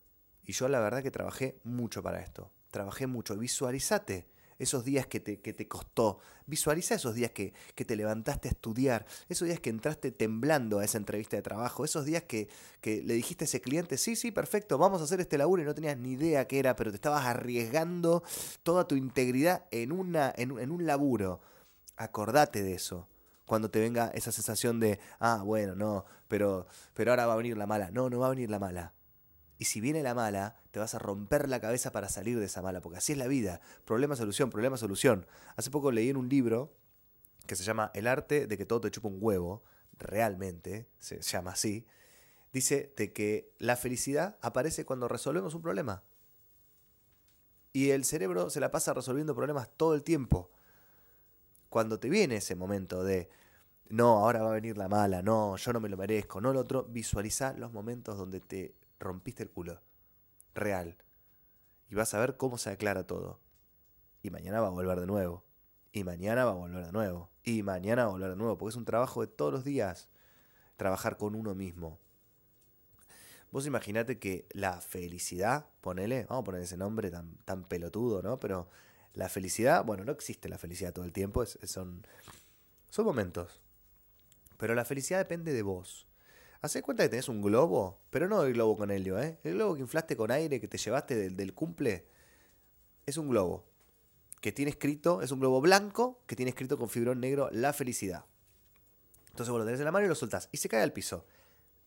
Y 0.43 0.53
yo 0.53 0.69
la 0.69 0.79
verdad 0.79 1.03
que 1.03 1.11
trabajé 1.11 1.59
mucho 1.63 2.01
para 2.01 2.21
esto. 2.21 2.51
Trabajé 2.71 3.07
mucho. 3.07 3.37
Visualizate 3.37 4.29
esos 4.59 4.83
días 4.83 5.07
que 5.07 5.19
te, 5.19 5.39
que 5.39 5.53
te 5.53 5.67
costó. 5.67 6.19
Visualiza 6.45 6.95
esos 6.95 7.15
días 7.15 7.31
que, 7.31 7.53
te 7.73 7.95
levantaste 7.95 8.49
a 8.49 8.51
estudiar, 8.51 9.05
esos 9.29 9.47
días 9.47 9.59
que 9.59 9.69
entraste 9.69 10.11
temblando 10.11 10.79
a 10.79 10.85
esa 10.85 10.97
entrevista 10.97 11.37
de 11.37 11.41
trabajo, 11.41 11.85
esos 11.85 12.05
días 12.05 12.23
que, 12.23 12.49
le 12.83 13.13
dijiste 13.13 13.45
a 13.45 13.47
ese 13.47 13.61
cliente, 13.61 13.97
sí, 13.97 14.15
sí, 14.15 14.31
perfecto, 14.31 14.77
vamos 14.77 15.01
a 15.01 15.05
hacer 15.05 15.21
este 15.21 15.37
laburo 15.37 15.61
y 15.61 15.65
no 15.65 15.73
tenías 15.73 15.97
ni 15.97 16.11
idea 16.11 16.45
qué 16.47 16.59
era, 16.59 16.75
pero 16.75 16.91
te 16.91 16.95
estabas 16.95 17.25
arriesgando 17.25 18.23
toda 18.61 18.87
tu 18.87 18.95
integridad 18.95 19.65
en, 19.71 19.91
una, 19.91 20.33
en, 20.35 20.59
en 20.59 20.71
un 20.71 20.85
laburo. 20.85 21.41
Acordate 21.95 22.63
de 22.63 22.73
eso 22.73 23.07
cuando 23.45 23.71
te 23.71 23.79
venga 23.79 24.11
esa 24.13 24.31
sensación 24.31 24.79
de, 24.79 24.99
ah, 25.19 25.41
bueno, 25.43 25.73
no, 25.73 26.05
pero, 26.27 26.67
pero 26.93 27.11
ahora 27.11 27.25
va 27.25 27.33
a 27.33 27.37
venir 27.37 27.57
la 27.57 27.65
mala. 27.65 27.89
No, 27.89 28.07
no 28.07 28.19
va 28.19 28.27
a 28.27 28.29
venir 28.29 28.49
la 28.49 28.59
mala. 28.59 28.93
Y 29.59 29.65
si 29.65 29.81
viene 29.81 30.01
la 30.01 30.15
mala, 30.15 30.55
te 30.71 30.79
vas 30.79 30.95
a 30.95 30.99
romper 30.99 31.49
la 31.49 31.59
cabeza 31.59 31.91
para 31.91 32.07
salir 32.07 32.39
de 32.39 32.45
esa 32.45 32.61
mala, 32.61 32.79
porque 32.81 32.97
así 32.97 33.11
es 33.11 33.17
la 33.17 33.27
vida. 33.27 33.59
Problema, 33.83 34.15
solución, 34.15 34.49
problema, 34.49 34.77
solución. 34.77 35.27
Hace 35.57 35.69
poco 35.69 35.91
leí 35.91 36.09
en 36.09 36.15
un 36.15 36.29
libro 36.29 36.73
que 37.45 37.57
se 37.57 37.65
llama 37.65 37.91
El 37.93 38.07
arte 38.07 38.47
de 38.47 38.57
que 38.57 38.65
todo 38.65 38.79
te 38.79 38.89
chupa 38.89 39.09
un 39.09 39.17
huevo, 39.19 39.61
realmente, 39.97 40.87
se 40.97 41.21
llama 41.21 41.51
así. 41.51 41.85
Dice 42.53 42.93
de 42.95 43.11
que 43.11 43.51
la 43.57 43.75
felicidad 43.75 44.37
aparece 44.41 44.85
cuando 44.85 45.09
resolvemos 45.09 45.53
un 45.53 45.61
problema. 45.61 46.03
Y 47.73 47.89
el 47.89 48.05
cerebro 48.05 48.49
se 48.49 48.61
la 48.61 48.71
pasa 48.71 48.93
resolviendo 48.93 49.35
problemas 49.35 49.69
todo 49.75 49.93
el 49.93 50.03
tiempo. 50.03 50.49
cuando 51.69 51.99
te 51.99 52.09
viene 52.09 52.37
ese 52.37 52.55
momento 52.55 53.03
de, 53.03 53.29
no, 53.89 54.19
ahora 54.19 54.41
va 54.41 54.51
a 54.51 54.53
venir 54.55 54.77
la 54.77 54.87
mala, 54.87 55.21
no, 55.21 55.55
yo 55.57 55.73
no 55.73 55.79
me 55.79 55.89
lo 55.89 55.97
merezco, 55.97 56.41
no 56.41 56.51
lo 56.53 56.61
otro, 56.61 56.85
visualiza 56.85 57.53
los 57.53 57.71
momentos 57.71 58.17
donde 58.17 58.39
te 58.39 58.73
rompiste 58.99 59.43
el 59.43 59.49
culo. 59.49 59.81
Real. 60.53 60.97
Y 61.89 61.95
vas 61.95 62.13
a 62.13 62.19
ver 62.19 62.37
cómo 62.37 62.57
se 62.57 62.69
aclara 62.69 63.07
todo. 63.07 63.39
Y 64.21 64.29
mañana 64.29 64.61
va 64.61 64.67
a 64.67 64.71
volver 64.71 64.99
de 64.99 65.07
nuevo. 65.07 65.43
Y 65.91 66.03
mañana 66.03 66.45
va 66.45 66.51
a 66.51 66.55
volver 66.55 66.85
de 66.85 66.91
nuevo. 66.91 67.29
Y 67.43 67.63
mañana 67.63 68.03
va 68.03 68.09
a 68.09 68.13
volver 68.13 68.29
de 68.31 68.35
nuevo. 68.35 68.57
Porque 68.57 68.71
es 68.71 68.75
un 68.75 68.85
trabajo 68.85 69.21
de 69.21 69.27
todos 69.27 69.51
los 69.51 69.63
días. 69.63 70.09
Trabajar 70.77 71.17
con 71.17 71.35
uno 71.35 71.55
mismo. 71.55 71.99
Vos 73.51 73.65
imaginate 73.65 74.19
que 74.19 74.47
la 74.51 74.79
felicidad, 74.79 75.65
ponele, 75.81 76.25
vamos 76.25 76.43
a 76.43 76.45
poner 76.45 76.61
ese 76.61 76.77
nombre 76.77 77.09
tan, 77.09 77.35
tan 77.45 77.63
pelotudo, 77.63 78.21
¿no? 78.21 78.39
Pero 78.39 78.69
la 79.13 79.27
felicidad, 79.27 79.83
bueno, 79.83 80.05
no 80.05 80.11
existe 80.11 80.49
la 80.49 80.59
felicidad 80.59 80.93
todo 80.93 81.05
el 81.05 81.11
tiempo, 81.11 81.43
son, 81.45 82.05
son 82.89 83.05
momentos. 83.05 83.59
Pero 84.57 84.75
la 84.75 84.85
felicidad 84.85 85.19
depende 85.19 85.51
de 85.51 85.63
vos. 85.63 86.08
Hacé 86.61 86.81
cuenta 86.81 87.03
que 87.03 87.09
tenés 87.09 87.29
un 87.29 87.41
globo, 87.41 88.01
pero 88.09 88.27
no 88.27 88.43
el 88.43 88.53
globo 88.53 88.75
con 88.75 88.91
helio, 88.91 89.19
¿eh? 89.19 89.39
El 89.43 89.53
globo 89.53 89.75
que 89.75 89.81
inflaste 89.81 90.17
con 90.17 90.29
aire, 90.29 90.59
que 90.59 90.67
te 90.67 90.77
llevaste 90.77 91.15
del, 91.15 91.35
del 91.37 91.53
cumple, 91.53 92.05
es 93.05 93.17
un 93.17 93.29
globo 93.29 93.65
que 94.41 94.51
tiene 94.51 94.71
escrito, 94.71 95.21
es 95.21 95.31
un 95.31 95.39
globo 95.39 95.61
blanco 95.61 96.21
que 96.25 96.35
tiene 96.35 96.49
escrito 96.49 96.77
con 96.77 96.89
fibrón 96.89 97.19
negro 97.19 97.49
la 97.51 97.73
felicidad. 97.73 98.25
Entonces 99.29 99.51
vos 99.51 99.59
lo 99.59 99.65
tenés 99.65 99.79
en 99.79 99.85
la 99.85 99.91
mano 99.91 100.05
y 100.05 100.09
lo 100.09 100.15
soltás 100.15 100.49
y 100.51 100.57
se 100.57 100.69
cae 100.69 100.81
al 100.81 100.93
piso. 100.93 101.25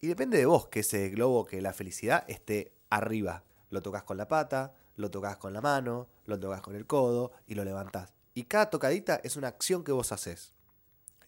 Y 0.01 0.07
depende 0.07 0.39
de 0.39 0.47
vos 0.47 0.69
que 0.69 0.81
ese 0.81 1.09
globo, 1.11 1.45
que 1.45 1.61
la 1.61 1.73
felicidad 1.73 2.25
esté 2.29 2.73
arriba. 2.91 3.45
Lo 3.71 3.83
tocas 3.83 4.03
con 4.03 4.17
la 4.17 4.29
pata, 4.29 4.75
lo 4.97 5.11
tocas 5.11 5.37
con 5.37 5.53
la 5.53 5.61
mano, 5.61 6.09
lo 6.27 6.39
tocas 6.39 6.61
con 6.61 6.75
el 6.75 6.87
codo 6.87 7.33
y 7.47 7.55
lo 7.55 7.65
levantás. 7.65 8.13
Y 8.35 8.45
cada 8.45 8.71
tocadita 8.71 9.21
es 9.23 9.37
una 9.37 9.49
acción 9.49 9.85
que 9.85 9.93
vos 9.93 10.13
haces. 10.13 10.53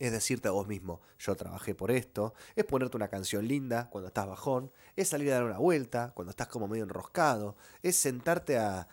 Es 0.04 0.12
decirte 0.12 0.48
a 0.48 0.50
vos 0.50 0.66
mismo, 0.66 1.00
yo 1.18 1.34
trabajé 1.34 1.74
por 1.74 1.90
esto, 1.90 2.34
es 2.56 2.66
ponerte 2.66 2.94
una 2.94 3.08
canción 3.08 3.48
linda 3.48 3.88
cuando 3.88 4.08
estás 4.08 4.26
bajón, 4.26 4.70
es 4.96 5.08
salir 5.08 5.32
a 5.32 5.36
dar 5.36 5.44
una 5.44 5.56
vuelta 5.56 6.12
cuando 6.14 6.28
estás 6.28 6.46
como 6.48 6.68
medio 6.68 6.84
enroscado, 6.84 7.56
es 7.82 7.96
sentarte 7.96 8.58
a, 8.58 8.86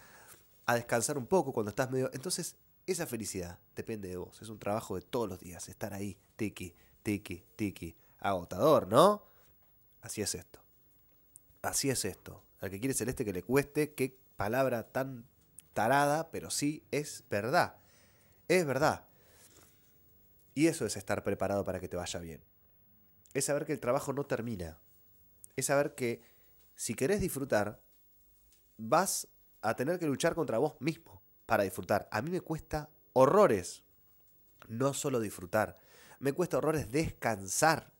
a 0.65 0.75
descansar 0.75 1.17
un 1.17 1.27
poco 1.27 1.51
cuando 1.51 1.71
estás 1.71 1.91
medio... 1.91 2.09
Entonces, 2.13 2.55
esa 2.87 3.05
felicidad 3.07 3.59
depende 3.75 4.07
de 4.07 4.15
vos, 4.15 4.41
es 4.41 4.47
un 4.47 4.57
trabajo 4.57 4.95
de 4.95 5.01
todos 5.01 5.27
los 5.27 5.37
días, 5.41 5.67
estar 5.67 5.93
ahí, 5.93 6.17
tiki, 6.37 6.73
tiki, 7.03 7.43
tiki, 7.57 7.93
agotador, 8.19 8.87
¿no? 8.87 9.25
Así 10.01 10.21
es 10.21 10.33
esto. 10.33 10.61
Así 11.61 11.89
es 11.89 12.05
esto. 12.05 12.41
Al 12.61 12.69
que 12.69 12.79
quiere 12.79 12.93
celeste 12.93 13.25
que 13.25 13.33
le 13.33 13.43
cueste, 13.43 13.93
qué 13.95 14.17
palabra 14.37 14.83
tan 14.83 15.25
tarada, 15.73 16.31
pero 16.31 16.49
sí 16.51 16.85
es 16.89 17.25
verdad. 17.29 17.75
Es 18.47 18.65
verdad. 18.65 19.10
Y 20.53 20.67
eso 20.67 20.85
es 20.85 20.97
estar 20.97 21.23
preparado 21.23 21.63
para 21.65 21.79
que 21.79 21.87
te 21.87 21.97
vaya 21.97 22.19
bien. 22.19 22.43
Es 23.33 23.45
saber 23.45 23.65
que 23.65 23.73
el 23.73 23.79
trabajo 23.79 24.13
no 24.13 24.25
termina. 24.25 24.79
Es 25.55 25.67
saber 25.67 25.95
que 25.95 26.21
si 26.75 26.93
querés 26.93 27.21
disfrutar, 27.21 27.81
vas 28.77 29.27
a 29.61 29.75
tener 29.75 29.99
que 29.99 30.07
luchar 30.07 30.35
contra 30.35 30.57
vos 30.57 30.75
mismo 30.79 31.21
para 31.45 31.63
disfrutar. 31.63 32.07
A 32.11 32.21
mí 32.21 32.29
me 32.29 32.41
cuesta 32.41 32.89
horrores 33.13 33.83
no 34.67 34.93
solo 34.93 35.19
disfrutar, 35.19 35.77
me 36.19 36.33
cuesta 36.33 36.57
horrores 36.57 36.91
descansar. 36.91 37.91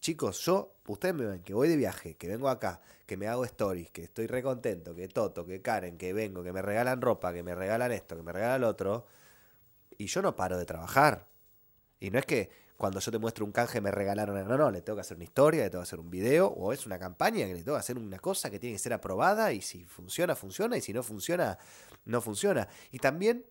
Chicos, 0.00 0.40
yo, 0.40 0.76
ustedes 0.86 1.14
me 1.14 1.26
ven 1.26 1.42
que 1.42 1.52
voy 1.52 1.68
de 1.68 1.76
viaje, 1.76 2.16
que 2.16 2.28
vengo 2.28 2.48
acá, 2.48 2.80
que 3.06 3.16
me 3.16 3.26
hago 3.26 3.44
stories, 3.44 3.90
que 3.90 4.04
estoy 4.04 4.26
recontento, 4.26 4.94
que 4.94 5.08
Toto, 5.08 5.44
que 5.44 5.60
Karen, 5.60 5.98
que 5.98 6.12
vengo, 6.12 6.42
que 6.42 6.52
me 6.52 6.62
regalan 6.62 7.02
ropa, 7.02 7.32
que 7.32 7.42
me 7.42 7.54
regalan 7.54 7.92
esto, 7.92 8.16
que 8.16 8.22
me 8.22 8.32
regalan 8.32 8.62
lo 8.62 8.68
otro. 8.68 9.06
Y 9.98 10.06
yo 10.06 10.22
no 10.22 10.36
paro 10.36 10.56
de 10.56 10.64
trabajar. 10.64 11.29
Y 12.00 12.10
no 12.10 12.18
es 12.18 12.26
que 12.26 12.50
cuando 12.76 12.98
yo 12.98 13.12
te 13.12 13.18
muestro 13.18 13.44
un 13.44 13.52
canje 13.52 13.80
me 13.80 13.90
regalaron, 13.90 14.48
no, 14.48 14.56
no, 14.56 14.70
le 14.70 14.80
tengo 14.80 14.96
que 14.96 15.02
hacer 15.02 15.16
una 15.16 15.24
historia, 15.24 15.64
le 15.64 15.70
tengo 15.70 15.82
que 15.82 15.88
hacer 15.88 16.00
un 16.00 16.10
video, 16.10 16.48
o 16.48 16.72
es 16.72 16.86
una 16.86 16.98
campaña 16.98 17.46
que 17.46 17.54
le 17.54 17.62
tengo 17.62 17.76
que 17.76 17.80
hacer 17.80 17.98
una 17.98 18.18
cosa 18.18 18.50
que 18.50 18.58
tiene 18.58 18.74
que 18.74 18.78
ser 18.78 18.94
aprobada, 18.94 19.52
y 19.52 19.60
si 19.60 19.84
funciona, 19.84 20.34
funciona, 20.34 20.78
y 20.78 20.80
si 20.80 20.94
no 20.94 21.02
funciona, 21.02 21.58
no 22.06 22.20
funciona. 22.22 22.66
Y 22.90 22.98
también 22.98 23.44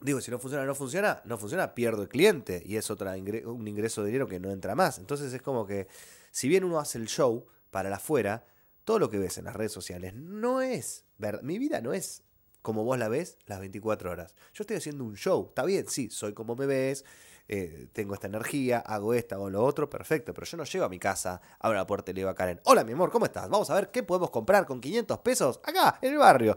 Digo, 0.00 0.20
si 0.20 0.30
no 0.30 0.38
funciona, 0.38 0.64
no 0.64 0.76
funciona, 0.76 1.20
no 1.24 1.38
funciona, 1.38 1.74
pierdo 1.74 2.02
el 2.02 2.08
cliente 2.08 2.62
y 2.64 2.76
es 2.76 2.88
otra 2.88 3.16
un 3.16 3.66
ingreso 3.66 4.02
de 4.02 4.08
dinero 4.08 4.28
que 4.28 4.38
no 4.38 4.50
entra 4.50 4.76
más. 4.76 4.98
Entonces 4.98 5.32
es 5.32 5.42
como 5.42 5.66
que, 5.66 5.88
si 6.30 6.48
bien 6.48 6.62
uno 6.62 6.78
hace 6.78 6.98
el 6.98 7.08
show 7.08 7.46
para 7.72 7.90
la 7.90 7.96
afuera, 7.96 8.46
todo 8.84 9.00
lo 9.00 9.10
que 9.10 9.18
ves 9.18 9.38
en 9.38 9.46
las 9.46 9.56
redes 9.56 9.72
sociales 9.72 10.14
no 10.14 10.60
es 10.60 11.04
ver, 11.18 11.42
mi 11.42 11.58
vida 11.58 11.80
no 11.80 11.92
es 11.92 12.22
como 12.62 12.84
vos 12.84 12.98
la 12.98 13.08
ves 13.08 13.38
las 13.46 13.60
24 13.60 14.10
horas. 14.10 14.34
Yo 14.52 14.62
estoy 14.62 14.76
haciendo 14.76 15.04
un 15.04 15.16
show, 15.16 15.46
está 15.48 15.64
bien, 15.64 15.86
sí, 15.88 16.10
soy 16.10 16.32
como 16.34 16.56
me 16.56 16.66
ves, 16.66 17.04
eh, 17.48 17.88
tengo 17.92 18.14
esta 18.14 18.26
energía, 18.26 18.78
hago 18.80 19.14
esta, 19.14 19.36
hago 19.36 19.48
lo 19.48 19.64
otro, 19.64 19.88
perfecto, 19.88 20.34
pero 20.34 20.46
yo 20.46 20.56
no 20.58 20.64
llego 20.64 20.84
a 20.84 20.88
mi 20.88 20.98
casa, 20.98 21.40
abro 21.60 21.78
la 21.78 21.86
puerta 21.86 22.10
y 22.10 22.14
le 22.14 22.20
digo 22.20 22.30
a 22.30 22.34
Karen, 22.34 22.60
hola 22.64 22.84
mi 22.84 22.92
amor, 22.92 23.10
¿cómo 23.10 23.24
estás? 23.24 23.48
Vamos 23.48 23.70
a 23.70 23.74
ver 23.74 23.90
qué 23.90 24.02
podemos 24.02 24.30
comprar 24.30 24.66
con 24.66 24.80
500 24.80 25.18
pesos 25.20 25.60
acá, 25.64 25.98
en 26.02 26.12
el 26.12 26.18
barrio. 26.18 26.56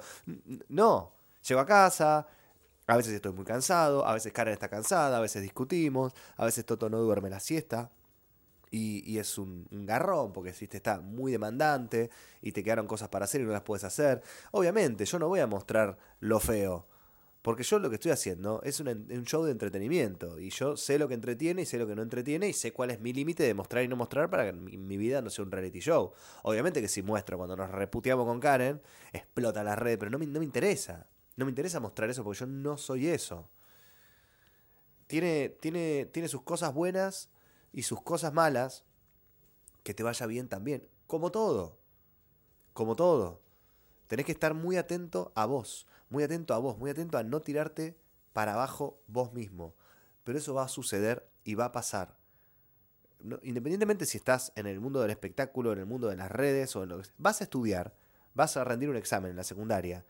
No, 0.68 1.14
llego 1.48 1.62
a 1.62 1.66
casa, 1.66 2.28
a 2.88 2.98
veces 2.98 3.14
estoy 3.14 3.32
muy 3.32 3.46
cansado, 3.46 4.06
a 4.06 4.14
veces 4.14 4.34
Karen 4.34 4.54
está 4.54 4.68
cansada, 4.68 5.18
a 5.18 5.22
veces 5.22 5.42
discutimos, 5.42 6.14
a 6.36 6.44
veces 6.44 6.66
Toto 6.66 6.90
no 6.90 6.98
duerme 7.00 7.30
la 7.30 7.40
siesta. 7.40 7.90
Y, 8.74 9.20
es 9.20 9.38
un, 9.38 9.68
garrón, 9.70 10.32
porque 10.32 10.54
si 10.54 10.66
te 10.66 10.78
está 10.78 11.02
muy 11.02 11.34
demandante 11.34 12.10
y 12.42 12.54
te 12.54 12.64
quedaron 12.64 12.88
cosas 12.88 13.10
para 13.10 13.26
hacer 13.26 13.42
y 13.42 13.44
no 13.44 13.52
las 13.52 13.64
puedes 13.64 13.84
hacer. 13.84 14.22
Obviamente, 14.52 15.04
yo 15.04 15.20
no 15.20 15.28
voy 15.28 15.42
a 15.42 15.48
mostrar 15.48 15.98
lo 16.22 16.40
feo, 16.40 16.88
porque 17.42 17.64
yo 17.64 17.80
lo 17.80 17.90
que 17.90 17.96
estoy 17.96 18.12
haciendo 18.12 18.62
es 18.64 18.80
un, 18.80 19.26
show 19.26 19.44
de 19.44 19.52
entretenimiento. 19.52 20.40
Y 20.40 20.52
yo 20.52 20.78
sé 20.78 20.98
lo 20.98 21.10
que 21.10 21.16
entretiene 21.16 21.64
y 21.64 21.66
sé 21.66 21.78
lo 21.78 21.86
que 21.86 21.96
no 21.96 22.02
entretiene 22.02 22.48
y 22.48 22.54
sé 22.54 22.72
cuál 22.72 22.92
es 22.92 23.02
mi 23.02 23.12
límite 23.12 23.44
de 23.44 23.54
mostrar 23.54 23.84
y 23.84 23.90
no 23.90 23.98
mostrar 23.98 24.30
para 24.30 24.46
que 24.46 24.54
mi, 24.54 24.98
vida 24.98 25.22
no 25.22 25.30
sea 25.30 25.44
un 25.44 25.52
reality 25.52 25.82
show. 25.82 26.14
Obviamente 26.44 26.80
que 26.80 26.88
si 26.88 27.02
muestro 27.02 27.38
cuando 27.38 27.58
nos 27.58 27.70
reputeamos 27.70 28.26
con 28.26 28.40
Karen, 28.40 28.82
explota 29.12 29.66
la 29.66 29.76
red, 29.76 30.00
pero 30.00 30.10
no 30.10 30.18
no 30.18 30.40
me 30.40 30.46
interesa. 30.46 31.08
No 31.36 31.46
me 31.46 31.52
interesa 31.52 31.80
mostrar 31.80 32.10
eso 32.10 32.24
porque 32.24 32.40
yo 32.40 32.46
no 32.46 32.78
soy 32.78 33.08
eso. 33.08 33.50
Tiene, 35.08 35.50
tiene, 35.60 36.06
tiene 36.06 36.30
sus 36.30 36.44
cosas 36.44 36.74
buenas 36.74 37.30
y 37.72 37.84
sus 37.84 38.02
cosas 38.02 38.34
malas. 38.34 38.84
Que 39.84 39.94
te 39.94 40.04
vaya 40.04 40.26
bien 40.28 40.48
también. 40.48 40.88
Como 41.08 41.32
todo. 41.32 41.80
Como 42.74 42.96
todo. 42.96 43.42
Tenés 44.08 44.26
que 44.26 44.32
estar 44.32 44.54
muy 44.54 44.78
atento 44.78 45.32
a 45.36 45.46
vos. 45.46 45.88
Muy 46.10 46.24
atento 46.24 46.54
a 46.54 46.60
vos. 46.60 46.78
Muy 46.78 46.92
atento 46.92 47.18
a 47.18 47.24
no 47.24 47.42
tirarte 47.42 47.98
para 48.34 48.54
abajo 48.54 49.02
vos 49.08 49.34
mismo. 49.34 49.76
Pero 50.24 50.38
eso 50.38 50.54
va 50.54 50.64
a 50.64 50.68
suceder 50.68 51.28
y 51.44 51.56
va 51.56 51.66
a 51.66 51.72
pasar. 51.72 52.18
independientemente 53.44 54.06
si 54.06 54.18
estás 54.18 54.52
en 54.56 54.68
el 54.68 54.80
mundo 54.80 55.02
del 55.02 55.12
espectáculo, 55.12 55.74
en 55.74 55.80
el 55.80 55.86
mundo 55.86 56.08
de 56.08 56.16
las 56.16 56.32
redes 56.32 56.76
o 56.76 56.84
en 56.84 56.90
lo 56.90 57.02
que 57.02 57.10
vas 57.18 57.42
a 57.42 57.44
estudiar, 57.44 57.96
vas 58.34 58.58
a 58.58 58.64
rendir 58.64 58.90
un 58.90 58.96
examen 58.96 59.32
en 59.32 59.38
la 59.38 59.44
secundaria 59.44 60.06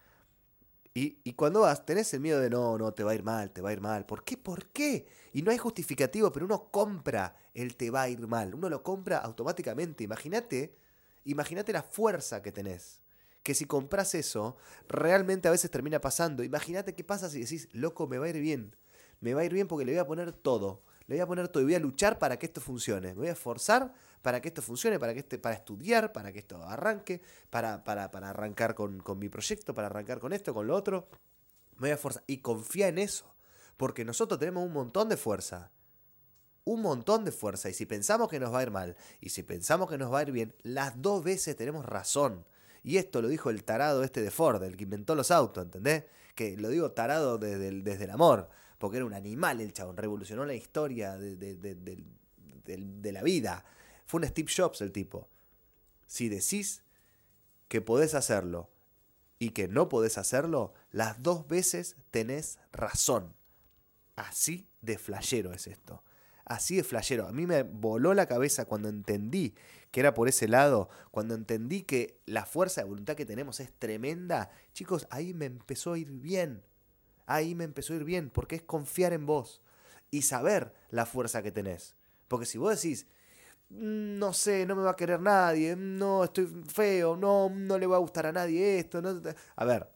y, 0.93 1.33
cuando 1.33 1.61
vas, 1.61 1.85
tenés 1.85 2.13
el 2.13 2.19
miedo 2.19 2.41
de 2.41 2.49
no, 2.49 2.77
no, 2.77 2.93
te 2.93 3.05
va 3.05 3.11
a 3.11 3.15
ir 3.15 3.23
mal, 3.23 3.51
te 3.51 3.61
va 3.61 3.69
a 3.69 3.73
ir 3.73 3.79
mal. 3.79 4.05
¿Por 4.05 4.25
qué? 4.25 4.35
¿Por 4.35 4.67
qué? 4.67 5.07
Y 5.31 5.41
no 5.41 5.51
hay 5.51 5.57
justificativo, 5.57 6.31
pero 6.33 6.45
uno 6.45 6.69
compra 6.69 7.37
el 7.53 7.77
te 7.77 7.89
va 7.89 8.03
a 8.03 8.09
ir 8.09 8.27
mal. 8.27 8.53
Uno 8.53 8.69
lo 8.69 8.83
compra 8.83 9.19
automáticamente. 9.19 10.03
Imagínate, 10.03 10.75
imagínate 11.23 11.71
la 11.71 11.81
fuerza 11.81 12.41
que 12.41 12.51
tenés. 12.51 13.01
Que 13.41 13.55
si 13.55 13.65
compras 13.65 14.15
eso, 14.15 14.57
realmente 14.89 15.47
a 15.47 15.51
veces 15.51 15.71
termina 15.71 16.01
pasando. 16.01 16.43
Imagínate 16.43 16.93
qué 16.93 17.05
pasa 17.05 17.29
si 17.29 17.39
decís, 17.39 17.69
loco, 17.71 18.07
me 18.07 18.17
va 18.17 18.25
a 18.25 18.29
ir 18.29 18.39
bien. 18.39 18.75
Me 19.21 19.33
va 19.33 19.41
a 19.41 19.45
ir 19.45 19.53
bien 19.53 19.69
porque 19.69 19.85
le 19.85 19.93
voy 19.93 19.99
a 19.99 20.07
poner 20.07 20.33
todo. 20.33 20.83
Le 21.07 21.15
voy 21.15 21.21
a 21.21 21.27
poner 21.27 21.47
todo 21.47 21.63
y 21.63 21.67
voy 21.67 21.75
a 21.75 21.79
luchar 21.79 22.19
para 22.19 22.37
que 22.37 22.47
esto 22.47 22.59
funcione. 22.59 23.09
Me 23.09 23.13
voy 23.15 23.27
a 23.29 23.31
esforzar 23.31 23.93
para 24.21 24.41
que 24.41 24.49
esto 24.49 24.61
funcione, 24.61 24.99
para, 24.99 25.13
que 25.13 25.19
este, 25.19 25.37
para 25.39 25.55
estudiar, 25.55 26.11
para 26.11 26.31
que 26.31 26.39
esto 26.39 26.61
arranque, 26.63 27.21
para, 27.49 27.83
para, 27.83 28.05
arrancar 28.05 28.75
con, 28.75 29.01
mi 29.17 29.29
proyecto, 29.29 29.73
para 29.73 29.87
arrancar 29.87 30.19
con 30.19 30.33
esto, 30.33 30.53
con 30.53 30.67
lo 30.67 30.75
otro. 30.75 31.07
Me 31.77 31.93
voy 31.93 32.11
a 32.13 32.23
y 32.27 32.37
confía 32.37 32.87
en 32.87 32.99
eso, 32.99 33.33
porque 33.77 34.05
nosotros 34.05 34.39
tenemos 34.39 34.63
un 34.63 34.73
montón 34.73 35.09
de 35.09 35.17
fuerza. 35.17 35.71
Un 36.63 36.81
montón 36.83 37.25
de 37.25 37.31
fuerza. 37.31 37.69
Y 37.69 37.73
si 37.73 37.87
pensamos 37.87 38.29
que 38.29 38.39
nos 38.39 38.53
va 38.53 38.59
a 38.59 38.63
ir 38.63 38.71
mal, 38.71 38.95
y 39.19 39.29
si 39.29 39.41
pensamos 39.41 39.89
que 39.89 39.97
nos 39.97 40.13
va 40.13 40.19
a 40.19 40.21
ir 40.23 40.31
bien, 40.31 40.55
las 40.61 41.01
dos 41.01 41.23
veces 41.23 41.55
tenemos 41.55 41.85
razón. 41.85 42.45
Y 42.83 42.97
esto 42.97 43.21
lo 43.21 43.27
dijo 43.27 43.49
el 43.49 43.63
tarado 43.63 44.03
este 44.03 44.21
de 44.21 44.29
Ford, 44.29 44.63
el 44.63 44.77
que 44.77 44.83
inventó 44.83 45.15
los 45.15 45.31
autos, 45.31 45.63
¿entendés? 45.63 46.05
Que 46.35 46.55
lo 46.57 46.69
digo 46.69 46.91
tarado 46.91 47.39
desde 47.39 47.67
el, 47.67 47.83
desde 47.83 48.03
el 48.03 48.11
amor, 48.11 48.49
porque 48.77 48.97
era 48.97 49.05
un 49.05 49.13
animal 49.13 49.61
el 49.61 49.73
chabón, 49.73 49.97
revolucionó 49.97 50.45
la 50.45 50.53
historia 50.53 51.17
de, 51.17 51.35
de 51.35 53.11
la 53.11 53.23
vida. 53.23 53.65
Fue 54.11 54.19
un 54.19 54.27
Steve 54.27 54.51
Jobs 54.53 54.81
el 54.81 54.91
tipo. 54.91 55.29
Si 56.05 56.27
decís 56.27 56.83
que 57.69 57.79
podés 57.79 58.13
hacerlo 58.13 58.69
y 59.39 59.51
que 59.51 59.69
no 59.69 59.87
podés 59.87 60.17
hacerlo, 60.17 60.73
las 60.91 61.23
dos 61.23 61.47
veces 61.47 61.95
tenés 62.09 62.59
razón. 62.73 63.33
Así 64.17 64.67
de 64.81 64.97
flashero 64.97 65.53
es 65.53 65.65
esto. 65.65 66.03
Así 66.43 66.75
de 66.75 66.83
flashero. 66.83 67.25
A 67.25 67.31
mí 67.31 67.47
me 67.47 67.63
voló 67.63 68.13
la 68.13 68.25
cabeza 68.25 68.65
cuando 68.65 68.89
entendí 68.89 69.55
que 69.91 70.01
era 70.01 70.13
por 70.13 70.27
ese 70.27 70.49
lado, 70.49 70.89
cuando 71.11 71.33
entendí 71.33 71.83
que 71.83 72.19
la 72.25 72.45
fuerza 72.45 72.81
de 72.81 72.89
voluntad 72.89 73.15
que 73.15 73.25
tenemos 73.25 73.61
es 73.61 73.71
tremenda. 73.71 74.51
Chicos, 74.73 75.07
ahí 75.09 75.33
me 75.33 75.45
empezó 75.45 75.93
a 75.93 75.97
ir 75.97 76.11
bien. 76.11 76.63
Ahí 77.27 77.55
me 77.55 77.63
empezó 77.63 77.93
a 77.93 77.95
ir 77.95 78.03
bien, 78.03 78.29
porque 78.29 78.57
es 78.57 78.61
confiar 78.61 79.13
en 79.13 79.25
vos 79.25 79.61
y 80.09 80.23
saber 80.23 80.73
la 80.89 81.05
fuerza 81.05 81.41
que 81.41 81.53
tenés. 81.53 81.95
Porque 82.27 82.45
si 82.45 82.57
vos 82.57 82.75
decís, 82.75 83.07
no 83.71 84.33
sé, 84.33 84.65
no 84.65 84.75
me 84.75 84.83
va 84.83 84.91
a 84.91 84.95
querer 84.95 85.19
nadie, 85.21 85.75
no, 85.75 86.23
estoy 86.23 86.45
feo, 86.67 87.15
no, 87.15 87.49
no 87.49 87.77
le 87.77 87.87
va 87.87 87.95
a 87.95 87.99
gustar 87.99 88.25
a 88.25 88.31
nadie 88.31 88.79
esto, 88.79 89.01
no... 89.01 89.21
A 89.55 89.65
ver, 89.65 89.89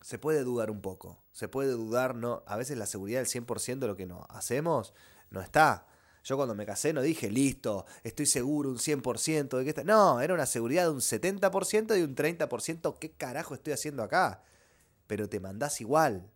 se 0.00 0.18
puede 0.18 0.44
dudar 0.44 0.70
un 0.70 0.80
poco, 0.80 1.22
se 1.32 1.48
puede 1.48 1.70
dudar, 1.72 2.14
no, 2.14 2.42
a 2.46 2.56
veces 2.56 2.76
la 2.76 2.86
seguridad 2.86 3.20
del 3.20 3.28
100% 3.28 3.78
de 3.78 3.86
lo 3.86 3.96
que 3.96 4.06
no 4.06 4.26
hacemos 4.30 4.94
no 5.30 5.40
está. 5.40 5.86
Yo 6.24 6.36
cuando 6.36 6.54
me 6.54 6.66
casé 6.66 6.92
no 6.92 7.00
dije, 7.00 7.30
listo, 7.30 7.86
estoy 8.02 8.26
seguro 8.26 8.68
un 8.68 8.76
100% 8.76 9.56
de 9.56 9.64
que 9.64 9.70
está. 9.70 9.84
No, 9.84 10.20
era 10.20 10.34
una 10.34 10.46
seguridad 10.46 10.84
de 10.84 10.90
un 10.90 11.00
70% 11.00 11.98
y 11.98 12.02
un 12.02 12.14
30%. 12.14 12.98
¿Qué 12.98 13.12
carajo 13.12 13.54
estoy 13.54 13.72
haciendo 13.72 14.02
acá? 14.02 14.42
Pero 15.06 15.28
te 15.28 15.40
mandás 15.40 15.80
igual. 15.80 16.30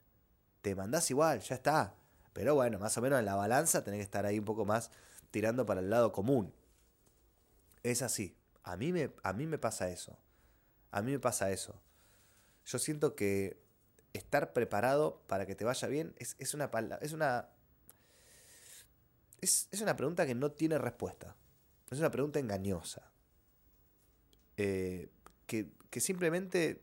Te 0.62 0.74
mandás 0.74 1.10
igual, 1.10 1.40
ya 1.40 1.56
está. 1.56 1.94
Pero 2.32 2.54
bueno, 2.54 2.78
más 2.78 2.96
o 2.96 3.02
menos 3.02 3.18
en 3.18 3.26
la 3.26 3.34
balanza 3.34 3.84
tenés 3.84 3.98
que 3.98 4.04
estar 4.04 4.24
ahí 4.24 4.38
un 4.38 4.46
poco 4.46 4.64
más 4.64 4.90
tirando 5.30 5.66
para 5.66 5.80
el 5.80 5.90
lado 5.90 6.12
común. 6.12 6.54
Es 7.82 8.02
así. 8.02 8.36
A 8.62 8.76
mí 8.76 8.92
me, 8.92 9.12
a 9.22 9.32
mí 9.32 9.46
me 9.46 9.58
pasa 9.58 9.90
eso. 9.90 10.18
A 10.90 11.02
mí 11.02 11.12
me 11.12 11.18
pasa 11.18 11.50
eso. 11.50 11.80
Yo 12.64 12.78
siento 12.78 13.16
que 13.16 13.60
estar 14.12 14.52
preparado 14.52 15.22
para 15.26 15.46
que 15.46 15.54
te 15.54 15.64
vaya 15.64 15.88
bien 15.88 16.14
es, 16.18 16.36
es 16.38 16.54
una, 16.54 16.70
es 17.00 17.12
una 17.12 17.48
es, 19.42 19.68
una 19.82 19.96
pregunta 19.96 20.24
que 20.24 20.34
no 20.34 20.52
tiene 20.52 20.78
respuesta. 20.78 21.36
Es 21.90 21.98
una 21.98 22.10
pregunta 22.10 22.38
engañosa. 22.38 23.10
Eh, 24.56 25.10
que, 25.46 26.00
simplemente 26.00 26.82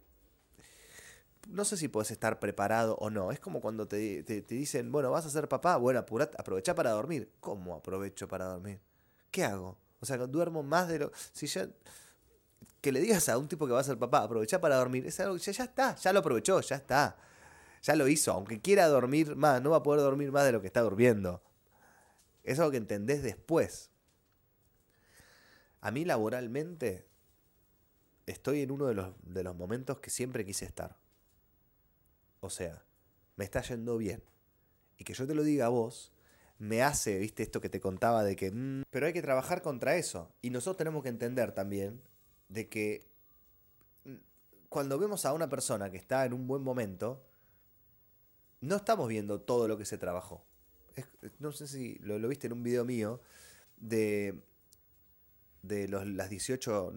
no 1.47 1.65
sé 1.65 1.77
si 1.77 1.87
puedes 1.87 2.11
estar 2.11 2.39
preparado 2.39 2.95
o 2.97 3.09
no. 3.09 3.31
Es 3.31 3.39
como 3.39 3.61
cuando 3.61 3.87
te, 3.87 4.21
dicen, 4.47 4.91
bueno, 4.91 5.09
vas 5.09 5.25
a 5.25 5.29
ser 5.31 5.47
papá, 5.47 5.77
bueno, 5.77 5.99
aprovecha 5.99 6.75
para 6.75 6.91
dormir. 6.91 7.31
¿Cómo 7.39 7.75
aprovecho 7.75 8.27
para 8.27 8.45
dormir? 8.45 8.79
¿Qué 9.31 9.45
hago? 9.45 9.79
O 9.99 10.05
sea, 10.05 10.17
duermo 10.17 10.63
más 10.63 10.87
de 10.87 10.99
lo... 10.99 11.11
Si 11.33 11.47
ya... 11.47 11.69
Que 12.81 12.91
le 12.91 13.01
digas 13.01 13.27
a 13.27 13.37
un 13.37 13.47
tipo 13.47 13.67
que 13.67 13.73
va 13.73 13.81
a 13.81 13.83
ser 13.83 13.97
papá, 13.97 14.23
aprovecha 14.23 14.61
para 14.61 14.77
dormir, 14.77 15.05
es 15.05 15.19
algo 15.19 15.35
ya, 15.35 15.51
ya 15.51 15.65
está, 15.65 15.95
ya 15.95 16.13
lo 16.13 16.19
aprovechó, 16.19 16.61
ya 16.61 16.77
está. 16.77 17.17
Ya 17.81 17.95
lo 17.95 18.07
hizo, 18.07 18.31
aunque 18.31 18.61
quiera 18.61 18.87
dormir 18.87 19.35
más, 19.35 19.61
no 19.61 19.71
va 19.71 19.77
a 19.77 19.83
poder 19.83 20.01
dormir 20.01 20.31
más 20.31 20.45
de 20.45 20.53
lo 20.53 20.61
que 20.61 20.67
está 20.67 20.81
durmiendo. 20.81 21.41
Es 22.43 22.57
algo 22.59 22.71
que 22.71 22.77
entendés 22.77 23.21
después. 23.21 23.89
A 25.81 25.91
mí 25.91 26.05
laboralmente 26.05 27.05
estoy 28.25 28.61
en 28.61 28.71
uno 28.71 28.87
de 28.87 28.93
los, 28.93 29.13
de 29.23 29.43
los 29.43 29.55
momentos 29.55 29.99
que 29.99 30.09
siempre 30.09 30.45
quise 30.45 30.65
estar. 30.65 30.97
O 32.41 32.49
sea, 32.49 32.83
me 33.35 33.43
está 33.45 33.61
yendo 33.61 33.97
bien. 33.97 34.23
Y 34.97 35.03
que 35.03 35.13
yo 35.13 35.25
te 35.25 35.35
lo 35.35 35.43
diga 35.43 35.67
a 35.67 35.69
vos, 35.69 36.11
me 36.59 36.83
hace, 36.83 37.17
viste, 37.17 37.43
esto 37.43 37.61
que 37.61 37.69
te 37.69 37.79
contaba 37.79 38.23
de 38.23 38.35
que... 38.35 38.51
Mm, 38.51 38.83
pero 38.89 39.07
hay 39.07 39.13
que 39.13 39.21
trabajar 39.21 39.61
contra 39.61 39.95
eso. 39.95 40.31
Y 40.41 40.51
nosotros 40.51 40.77
tenemos 40.77 41.03
que 41.03 41.09
entender 41.09 41.51
también 41.53 42.01
de 42.49 42.69
que 42.69 43.07
mm, 44.05 44.15
cuando 44.69 44.99
vemos 44.99 45.25
a 45.25 45.33
una 45.33 45.49
persona 45.49 45.89
que 45.89 45.97
está 45.97 46.25
en 46.25 46.33
un 46.33 46.47
buen 46.47 46.61
momento, 46.61 47.25
no 48.61 48.75
estamos 48.75 49.07
viendo 49.07 49.41
todo 49.41 49.67
lo 49.67 49.77
que 49.77 49.85
se 49.85 49.97
trabajó 49.97 50.45
no 51.39 51.51
sé 51.51 51.67
si 51.67 51.95
lo, 51.99 52.19
viste 52.27 52.47
en 52.47 52.53
un 52.53 52.63
video 52.63 52.85
mío, 52.85 53.21
de, 53.77 54.41
de 55.61 55.87
los, 55.87 56.05
las 56.07 56.29
18, 56.29 56.93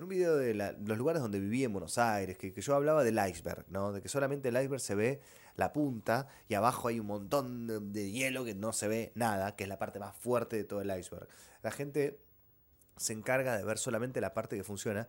en 0.00 0.04
un 0.04 0.08
video 0.08 0.36
de 0.38 0.54
los 0.54 0.96
lugares 0.96 1.20
donde 1.20 1.38
viví 1.38 1.62
en 1.62 1.74
Buenos 1.74 1.98
Aires, 1.98 2.38
que, 2.38 2.58
yo 2.58 2.74
hablaba 2.74 3.04
del 3.04 3.18
iceberg, 3.28 3.66
¿no? 3.68 3.92
de 3.92 4.00
que 4.00 4.08
solamente 4.08 4.48
el 4.48 4.56
iceberg 4.56 4.80
se 4.80 4.94
ve 4.94 5.20
la 5.56 5.74
punta 5.74 6.26
y 6.48 6.54
abajo 6.54 6.88
hay 6.88 6.98
un 6.98 7.06
montón 7.06 7.92
de, 7.92 8.10
hielo 8.10 8.42
que 8.42 8.54
no 8.54 8.72
se 8.72 8.88
ve 8.88 9.12
nada, 9.14 9.56
que 9.56 9.64
es 9.64 9.68
la 9.68 9.78
parte 9.78 9.98
más 9.98 10.16
fuerte 10.16 10.56
de 10.56 10.64
todo 10.64 10.80
el 10.80 10.98
iceberg. 10.98 11.28
La 11.62 11.70
gente 11.70 12.18
se 12.96 13.12
encarga 13.12 13.58
de 13.58 13.62
ver 13.62 13.76
solamente 13.76 14.22
la 14.22 14.32
parte 14.32 14.56
que 14.56 14.64
funciona 14.64 15.06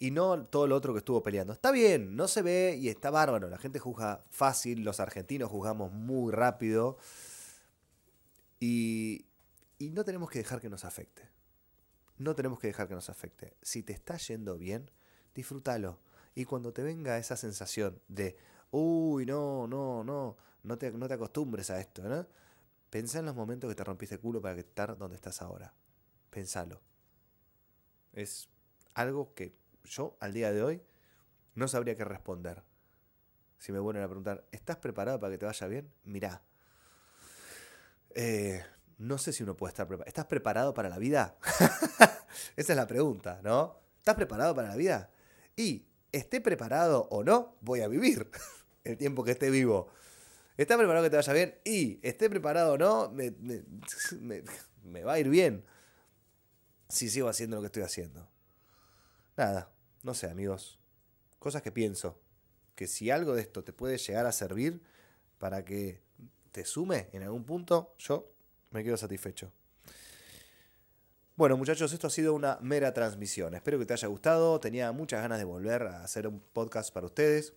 y 0.00 0.10
no 0.10 0.44
todo 0.44 0.66
lo 0.66 0.74
otro 0.74 0.92
que 0.92 0.98
estuvo 0.98 1.22
peleando. 1.22 1.52
Está 1.52 1.70
bien, 1.70 2.16
no 2.16 2.26
se 2.26 2.42
ve 2.42 2.76
y 2.76 2.88
está 2.88 3.10
bárbaro. 3.10 3.48
La 3.48 3.58
gente 3.58 3.78
juzga 3.78 4.24
fácil, 4.30 4.82
los 4.82 4.98
argentinos 4.98 5.52
juzgamos 5.52 5.92
muy 5.92 6.32
rápido 6.32 6.98
y, 8.58 9.24
y 9.78 9.90
no 9.90 10.04
tenemos 10.04 10.30
que 10.30 10.40
dejar 10.40 10.60
que 10.60 10.68
nos 10.68 10.84
afecte. 10.84 11.35
No 12.18 12.34
tenemos 12.34 12.58
que 12.58 12.68
dejar 12.68 12.88
que 12.88 12.94
nos 12.94 13.10
afecte. 13.10 13.56
Si 13.62 13.82
te 13.82 13.92
está 13.92 14.16
yendo 14.16 14.56
bien, 14.56 14.90
disfrútalo. 15.34 15.98
Y 16.34 16.44
cuando 16.44 16.72
te 16.72 16.82
venga 16.82 17.18
esa 17.18 17.36
sensación 17.36 18.00
de, 18.08 18.36
uy, 18.70 19.26
no, 19.26 19.66
no, 19.66 20.04
no, 20.04 20.36
no 20.62 20.78
te, 20.78 20.90
no 20.92 21.08
te 21.08 21.14
acostumbres 21.14 21.70
a 21.70 21.80
esto, 21.80 22.02
¿no? 22.02 22.26
Pensá 22.90 23.18
en 23.18 23.26
los 23.26 23.34
momentos 23.34 23.68
que 23.68 23.74
te 23.74 23.84
rompiste 23.84 24.14
el 24.14 24.20
culo 24.20 24.40
para 24.40 24.58
estar 24.58 24.96
donde 24.96 25.16
estás 25.16 25.42
ahora. 25.42 25.74
Pensalo. 26.30 26.80
Es 28.12 28.48
algo 28.94 29.34
que 29.34 29.56
yo 29.84 30.16
al 30.20 30.32
día 30.32 30.52
de 30.52 30.62
hoy 30.62 30.82
no 31.54 31.68
sabría 31.68 31.96
qué 31.96 32.04
responder. 32.04 32.62
Si 33.58 33.72
me 33.72 33.78
vuelven 33.78 34.02
a 34.02 34.06
preguntar, 34.06 34.46
¿estás 34.52 34.76
preparado 34.76 35.18
para 35.18 35.32
que 35.32 35.38
te 35.38 35.46
vaya 35.46 35.66
bien? 35.66 35.90
Mirá. 36.04 36.42
Eh, 38.14 38.62
no 38.98 39.18
sé 39.18 39.32
si 39.32 39.42
uno 39.42 39.56
puede 39.56 39.70
estar 39.70 39.86
preparado. 39.86 40.08
¿Estás 40.08 40.26
preparado 40.26 40.74
para 40.74 40.88
la 40.88 40.98
vida? 40.98 41.36
Esa 42.56 42.72
es 42.72 42.76
la 42.76 42.86
pregunta, 42.86 43.40
¿no? 43.42 43.80
¿Estás 43.98 44.14
preparado 44.14 44.54
para 44.54 44.68
la 44.68 44.76
vida? 44.76 45.10
Y 45.56 45.86
esté 46.12 46.40
preparado 46.40 47.08
o 47.10 47.24
no, 47.24 47.56
voy 47.60 47.80
a 47.80 47.88
vivir 47.88 48.30
el 48.84 48.96
tiempo 48.96 49.24
que 49.24 49.32
esté 49.32 49.50
vivo. 49.50 49.88
¿Estás 50.56 50.78
preparado 50.78 51.04
que 51.04 51.10
te 51.10 51.16
vaya 51.16 51.32
bien? 51.32 51.58
Y 51.64 52.00
esté 52.02 52.30
preparado 52.30 52.74
o 52.74 52.78
no, 52.78 53.10
me, 53.12 53.34
me 54.82 55.04
va 55.04 55.14
a 55.14 55.18
ir 55.18 55.28
bien 55.28 55.64
si 56.88 57.10
sigo 57.10 57.28
haciendo 57.28 57.56
lo 57.56 57.62
que 57.62 57.66
estoy 57.66 57.82
haciendo. 57.82 58.28
Nada, 59.36 59.70
no 60.02 60.14
sé, 60.14 60.30
amigos. 60.30 60.78
Cosas 61.38 61.62
que 61.62 61.72
pienso. 61.72 62.20
Que 62.74 62.86
si 62.86 63.10
algo 63.10 63.34
de 63.34 63.42
esto 63.42 63.64
te 63.64 63.72
puede 63.72 63.98
llegar 63.98 64.26
a 64.26 64.32
servir 64.32 64.82
para 65.38 65.64
que 65.64 66.02
te 66.52 66.64
sume 66.64 67.08
en 67.12 67.22
algún 67.22 67.44
punto, 67.44 67.94
yo 67.98 68.35
me 68.70 68.84
quedo 68.84 68.96
satisfecho. 68.96 69.52
Bueno, 71.36 71.56
muchachos, 71.56 71.92
esto 71.92 72.06
ha 72.06 72.10
sido 72.10 72.32
una 72.34 72.58
mera 72.62 72.94
transmisión. 72.94 73.54
Espero 73.54 73.78
que 73.78 73.84
te 73.84 73.92
haya 73.92 74.08
gustado. 74.08 74.58
Tenía 74.58 74.90
muchas 74.92 75.20
ganas 75.20 75.38
de 75.38 75.44
volver 75.44 75.82
a 75.82 76.02
hacer 76.02 76.26
un 76.26 76.40
podcast 76.40 76.92
para 76.94 77.06
ustedes. 77.06 77.52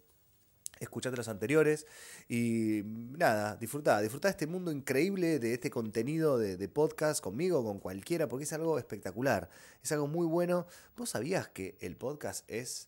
Escuchate 0.80 1.18
los 1.18 1.28
anteriores 1.28 1.86
y 2.30 2.84
nada, 2.86 3.58
disfrutá, 3.58 4.00
disfrutá 4.00 4.30
este 4.30 4.48
mundo 4.48 4.72
increíble, 4.72 5.40
de 5.40 5.54
este 5.54 5.70
contenido 5.70 6.38
de, 6.38 6.56
de, 6.56 6.70
podcast 6.70 7.22
conmigo, 7.22 7.64
con 7.66 7.80
cualquiera, 7.80 8.30
porque 8.30 8.46
es 8.46 8.54
algo 8.54 8.78
espectacular, 8.80 9.50
es 9.84 9.92
algo 9.92 10.08
muy 10.08 10.26
bueno. 10.26 10.68
¿Vos 10.96 11.10
sabías 11.10 11.50
que 11.50 11.78
el 11.82 11.98
podcast 11.98 12.50
es 12.50 12.88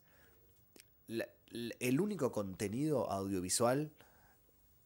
el 1.07 2.01
único 2.01 2.31
contenido 2.31 3.10
audiovisual, 3.12 3.91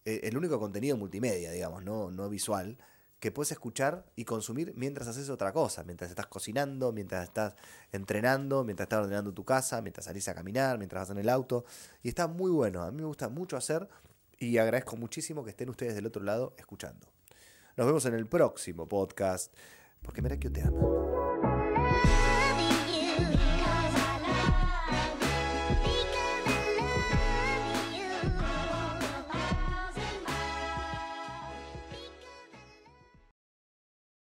eh, 0.06 0.22
el 0.24 0.38
único 0.38 0.60
contenido 0.60 0.98
multimedia, 0.98 1.52
digamos, 1.52 1.84
no, 1.84 2.12
no 2.12 2.30
visual, 2.30 2.78
que 3.26 3.32
puedes 3.32 3.52
escuchar 3.52 4.06
y 4.16 4.24
consumir 4.24 4.72
mientras 4.76 5.08
haces 5.08 5.32
otra 5.32 5.52
cosa, 5.52 5.84
mientras 5.84 6.12
estás 6.12 6.28
cocinando, 6.28 6.92
mientras 6.92 7.24
estás 7.24 7.56
entrenando, 7.92 8.64
mientras 8.64 8.86
estás 8.86 9.00
ordenando 9.00 9.34
tu 9.34 9.44
casa, 9.44 9.82
mientras 9.82 10.06
salís 10.06 10.28
a 10.28 10.36
caminar, 10.36 10.78
mientras 10.78 11.02
vas 11.02 11.10
en 11.10 11.18
el 11.18 11.30
auto. 11.30 11.66
Y 12.04 12.10
está 12.10 12.28
muy 12.28 12.52
bueno, 12.52 12.84
a 12.84 12.92
mí 12.92 12.98
me 12.98 13.08
gusta 13.08 13.28
mucho 13.28 13.58
hacer 13.58 13.90
y 14.38 14.60
agradezco 14.60 14.96
muchísimo 14.96 15.44
que 15.44 15.50
estén 15.50 15.70
ustedes 15.70 15.96
del 15.96 16.06
otro 16.06 16.22
lado 16.22 16.54
escuchando. 16.60 17.08
Nos 17.76 17.88
vemos 17.88 18.06
en 18.06 18.14
el 18.14 18.28
próximo 18.28 18.88
podcast, 18.88 19.52
porque 20.04 20.22
mira 20.22 20.38
que 20.38 20.44
yo 20.44 20.52
te 20.52 20.62
amo. 20.62 21.15